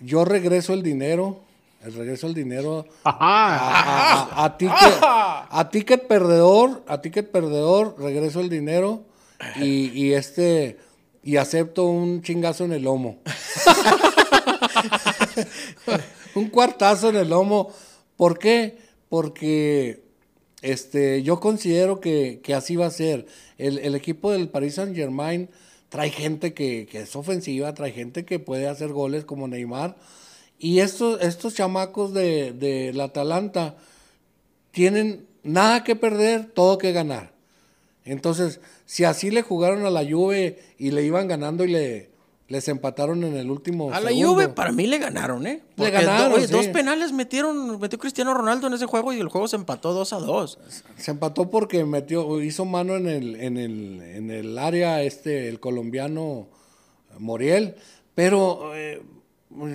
[0.00, 1.40] yo regreso el dinero,
[1.82, 3.10] el regreso el dinero a,
[4.40, 9.02] a- a ticket, a ticket perdedor, a ticket perdedor, regreso el dinero
[9.56, 10.78] y, y este
[11.24, 13.18] y acepto un chingazo en el lomo.
[16.34, 17.70] un cuartazo en el lomo.
[18.16, 18.78] ¿Por qué?
[19.08, 20.02] Porque
[20.62, 23.26] este, yo considero que, que así va a ser.
[23.58, 25.48] El, el equipo del Paris Saint Germain
[25.88, 29.96] trae gente que, que es ofensiva, trae gente que puede hacer goles como Neymar.
[30.58, 33.76] Y estos, estos chamacos de, Atalanta
[34.70, 37.32] tienen nada que perder, todo que ganar.
[38.04, 42.10] Entonces, si así le jugaron a la Juve y le iban ganando y le,
[42.54, 44.28] les empataron en el último A la segundo.
[44.34, 45.54] Juve para mí le ganaron, ¿eh?
[45.54, 46.52] Le Porque ganaron, do- oye, sí.
[46.52, 50.12] dos penales metieron, metió Cristiano Ronaldo en ese juego y el juego se empató 2
[50.12, 50.58] a 2.
[50.96, 55.58] Se empató porque metió, hizo mano en el, en el, en el área este, el
[55.58, 56.46] colombiano
[57.18, 57.74] Moriel.
[58.14, 59.02] Pero eh,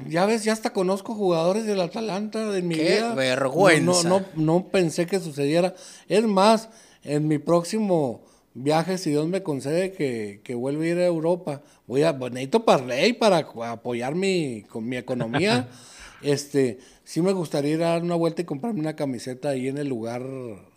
[0.08, 3.14] ya ves, ya hasta conozco jugadores del Atalanta de mi ¡Qué vida.
[3.14, 4.08] vergüenza!
[4.08, 5.76] No, no, no, no pensé que sucediera.
[6.08, 6.70] Es más,
[7.04, 8.22] en mi próximo
[8.54, 12.32] viaje, si Dios me concede que, que vuelva a ir a Europa, voy a, pues,
[12.32, 15.68] necesito Parley para apoyar mi, con mi economía.
[16.22, 19.78] este, sí me gustaría ir a dar una vuelta y comprarme una camiseta ahí en
[19.78, 20.24] el lugar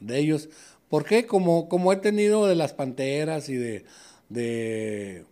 [0.01, 0.49] de ellos.
[0.89, 1.27] ¿Por qué?
[1.27, 3.85] Como, como he tenido de las panteras y de,
[4.29, 5.25] de,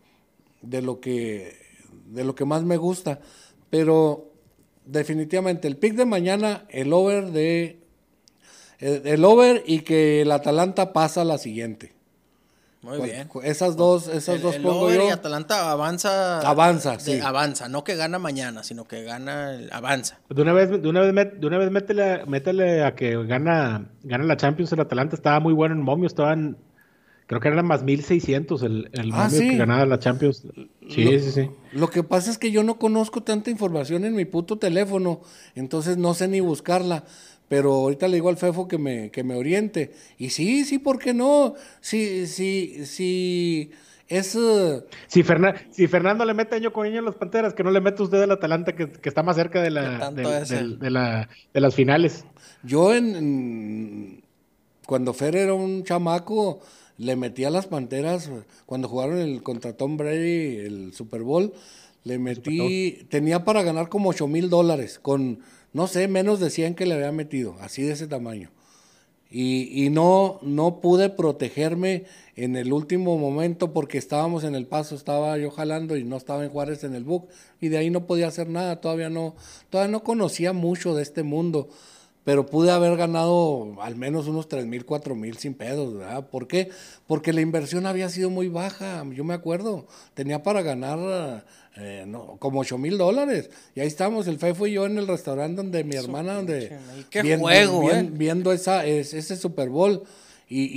[0.63, 1.59] de lo que
[2.07, 3.21] de lo que más me gusta.
[3.71, 4.33] Pero
[4.85, 7.81] definitivamente el pick de mañana, el over de
[8.79, 12.00] el, el over y que el Atalanta pasa a la siguiente.
[12.83, 13.29] Muy bien.
[13.43, 15.07] Esas dos, esas El, dos el pongo yo.
[15.07, 16.41] y Atalanta avanza.
[16.41, 17.21] Avanza, de- sí.
[17.23, 20.19] Avanza, no que gana mañana, sino que gana, el- avanza.
[20.31, 23.91] De una vez, de una vez, met- de una vez métele, métele a que gana,
[24.03, 25.15] gana la Champions el Atalanta.
[25.15, 26.57] Estaba muy bueno en momio, estaban,
[27.27, 29.51] creo que era más 1600 el, el Ah, momio sí.
[29.51, 30.47] que ganaba la Champions.
[30.89, 31.51] Sí, Lo- sí, sí.
[31.73, 35.21] Lo que pasa es que yo no conozco tanta información en mi puto teléfono,
[35.55, 37.05] entonces no sé ni buscarla.
[37.51, 39.91] Pero ahorita le digo al Fefo que me, que me oriente.
[40.19, 41.55] Y sí, sí, ¿por qué no?
[41.81, 43.73] Sí, sí, sí.
[44.07, 44.37] Es.
[44.37, 47.73] eh, Si, Ferna- si Fernando le mete año con año a las Panteras, que no
[47.73, 49.99] le mete usted al Atalanta, que, que está más cerca de, ¿Qué la,
[50.79, 52.25] de, la, de las finales.
[52.63, 54.23] Yo en, en-
[54.87, 56.61] cuando Fer era un chamaco,
[56.99, 58.31] le metí a las Panteras,
[58.65, 61.53] cuando jugaron el contra Tom Brady el Super Bowl,
[62.05, 65.41] le metí, tenía para ganar como 8 mil dólares, con,
[65.73, 68.51] no sé, menos de 100 que le había metido, así de ese tamaño.
[69.31, 72.05] Y, y no, no pude protegerme
[72.35, 76.43] en el último momento porque estábamos en el paso, estaba yo jalando y no estaba
[76.43, 77.29] en Juárez en el book
[77.61, 79.35] y de ahí no podía hacer nada, todavía no,
[79.69, 81.69] todavía no conocía mucho de este mundo,
[82.25, 86.29] pero pude haber ganado al menos unos tres mil, cuatro mil sin pedos, ¿verdad?
[86.29, 86.71] ¿Por qué?
[87.07, 91.45] Porque la inversión había sido muy baja, yo me acuerdo, tenía para ganar
[91.81, 95.07] eh, no, como ocho mil dólares y ahí estábamos, el Fefo y yo en el
[95.09, 96.69] restaurante donde mi hermana, donde
[97.11, 98.09] qué juego, ¿eh?
[98.13, 100.03] viendo esa, es- ese Super Bowl.
[100.53, 100.69] Y,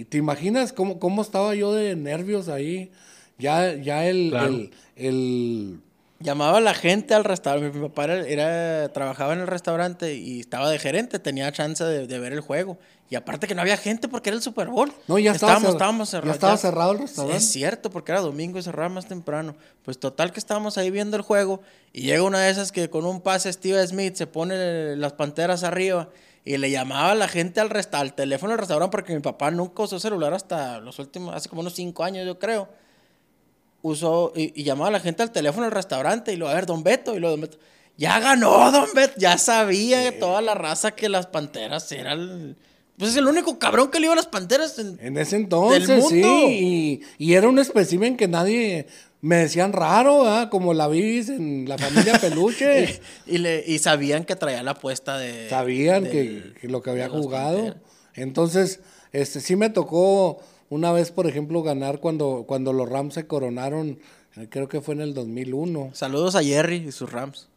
[0.00, 2.90] y te imaginas cómo, cómo estaba yo de nervios ahí.
[3.38, 4.48] Ya, ya el, Claro.
[4.48, 5.78] el, el-
[6.24, 7.78] Llamaba a la gente al restaurante.
[7.78, 12.06] Mi papá era, era- trabajaba en el restaurante y estaba de gerente, tenía chance de,
[12.06, 12.78] de ver el juego.
[13.10, 14.90] Y aparte que no había gente porque era el Super Bowl.
[15.06, 16.34] No, ya estaba estábamos, estábamos ya cerrados.
[16.36, 17.36] estaba cerrado el restaurante.
[17.36, 19.54] Es cierto, porque era domingo y cerraba más temprano.
[19.84, 21.60] Pues total que estábamos ahí viendo el juego
[21.92, 25.62] y llega una de esas que con un pase Steve Smith se pone las panteras
[25.62, 26.08] arriba
[26.46, 29.50] y le llamaba a la gente al, resta al teléfono del restaurante porque mi papá
[29.50, 32.68] nunca usó celular hasta los últimos, hace como unos cinco años yo creo
[33.84, 36.64] usó y, y llamaba a la gente al teléfono del restaurante y lo, a ver,
[36.66, 37.58] Don Beto, y lo Don Beto,
[37.98, 42.56] ya ganó Don Beto, ya sabía toda la raza que las panteras eran,
[42.98, 45.86] pues es el único cabrón que le iba a las panteras en- en ese entonces,
[45.86, 46.22] Del sí.
[46.24, 48.86] Y, y era un espécimen que nadie
[49.20, 53.00] me decían raro, como la vis en la familia Peluche.
[53.26, 55.48] y, le, y sabían que traía la apuesta de.
[55.50, 57.74] Sabían que, lo que había jugado.
[58.14, 58.80] Entonces,
[59.12, 60.40] este sí me tocó
[60.74, 63.98] una vez, por ejemplo, ganar cuando, cuando los Rams se coronaron,
[64.36, 65.90] eh, creo que fue en el 2001.
[65.94, 67.48] Saludos a Jerry y sus Rams.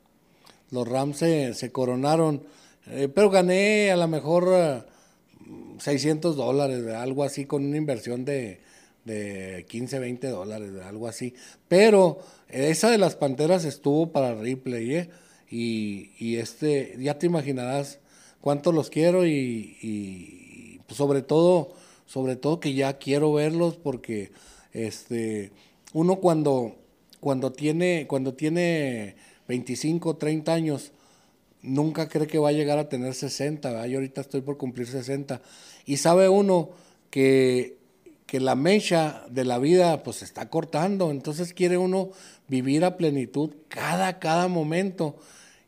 [0.71, 2.43] Los Rams se, coronaron,
[2.87, 4.85] eh, pero gané a lo mejor
[5.79, 8.59] 600 eh, dólares, algo así, con una inversión de
[9.07, 11.33] de 15, 20 dólares, algo así.
[11.67, 15.09] Pero esa de las Panteras estuvo para Ripley, ¿eh?
[15.49, 17.99] Y, este, ya te imaginarás
[18.41, 21.73] cuánto los quiero y, pues, sobre todo,
[22.07, 24.31] sobre todo que ya quiero verlos porque
[24.73, 25.51] este,
[25.93, 26.75] uno cuando,
[27.19, 29.15] cuando tiene, cuando tiene
[29.47, 30.91] 25, 30 años,
[31.61, 35.39] nunca cree que va a llegar a tener 60, yo ahorita estoy por cumplir 60,
[35.85, 36.71] y sabe uno
[37.11, 37.77] que
[38.27, 42.11] que la mecha de la vida pues se está cortando, entonces quiere uno
[42.49, 45.15] vivir a plenitud cada, cada momento.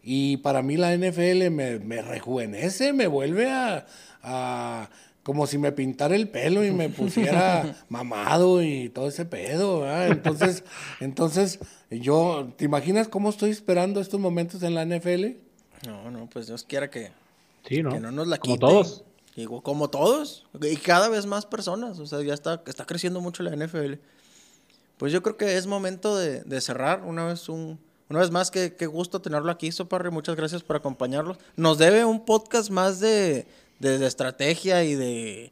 [0.03, 4.89] Y para mí la NFL me, me rejuvenece, me vuelve a,
[5.29, 10.63] como si me pintara el pelo y me pusiera mamado y todo ese pedo, Entonces,
[10.99, 11.59] entonces
[11.91, 15.37] yo, ¿te imaginas cómo estoy esperando estos momentos en la NFL?
[15.85, 17.11] No, no, pues Dios quiera que,
[17.67, 17.91] sí, ¿no?
[17.91, 18.59] que no nos la quiten.
[18.59, 19.03] Como todos.
[19.35, 23.43] Digo, como todos, y cada vez más personas, o sea, ya está, está creciendo mucho
[23.43, 23.99] la NFL.
[24.97, 27.77] Pues yo creo que es momento de, cerrar una vez un,
[28.09, 30.09] una vez más, qué, gusto tenerlo aquí, Soparri.
[30.09, 31.37] Muchas gracias por acompañarnos.
[31.55, 33.45] Nos debe un podcast más de,
[33.79, 35.51] estrategia y de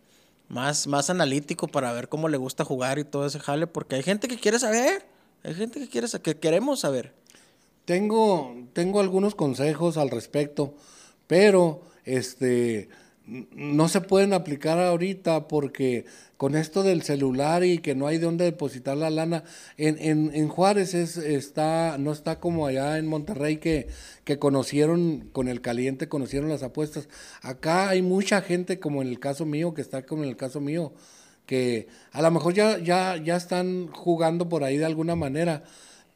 [0.49, 4.03] más, más analítico para ver cómo le gusta jugar y todo ese jale, porque hay
[4.03, 5.05] gente que quiere saber.
[5.43, 7.13] Hay gente que quiere que queremos saber.
[7.85, 10.75] Tengo, tengo algunos consejos al respecto,
[11.25, 12.89] pero este
[13.27, 16.05] no se pueden aplicar ahorita porque
[16.37, 19.43] con esto del celular y que no hay de dónde depositar la lana,
[19.75, 23.87] en, en, en Juárez es, está, no está como allá en Monterrey que,
[24.23, 27.09] que conocieron con el caliente, conocieron las apuestas.
[27.41, 30.61] Acá hay mucha gente, como en el caso mío, que está como en el caso
[30.61, 30.93] mío,
[31.45, 35.63] que a lo mejor ya, ya, ya están jugando por ahí de alguna manera,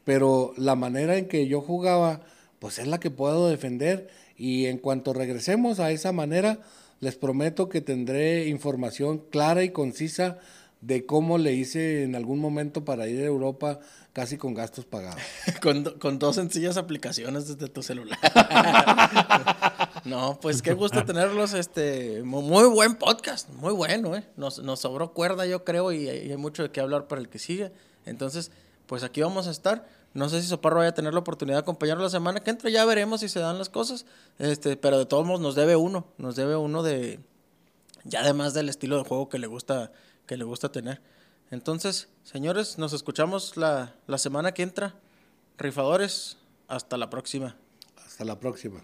[0.04, 2.22] pero la manera en que yo jugaba,
[2.58, 4.08] pues es la que puedo defender.
[4.36, 6.60] Y en cuanto regresemos a esa manera,
[7.02, 10.38] les prometo que tendré información clara y concisa
[10.80, 13.80] de cómo le hice en algún momento para ir a Europa
[14.12, 15.20] casi con gastos pagados.
[16.00, 18.16] con, dos sencillas aplicaciones desde tu celular.
[20.04, 21.54] no, pues qué gusto tenerlos.
[21.54, 24.24] Este, muy buen podcast, muy bueno, ¿eh?
[24.36, 27.40] Nos, nos sobró cuerda, yo creo, y hay mucho de qué hablar para el que
[27.40, 27.72] sigue.
[28.06, 28.52] Entonces,
[28.86, 29.88] pues aquí vamos a estar.
[30.14, 32.70] No sé si Soparro vaya a tener la oportunidad de acompañarlo la semana que entra,
[32.70, 34.04] ya veremos si se dan las cosas.
[34.38, 37.20] Este, pero de todos modos nos debe uno, nos debe uno de
[38.04, 39.92] ya además del estilo de juego que le gusta
[40.26, 41.00] que le gusta tener.
[41.50, 44.94] Entonces, señores, nos escuchamos la, la semana que entra.
[45.58, 46.38] Rifadores,
[46.68, 47.56] hasta la próxima.
[47.96, 48.82] Hasta la próxima.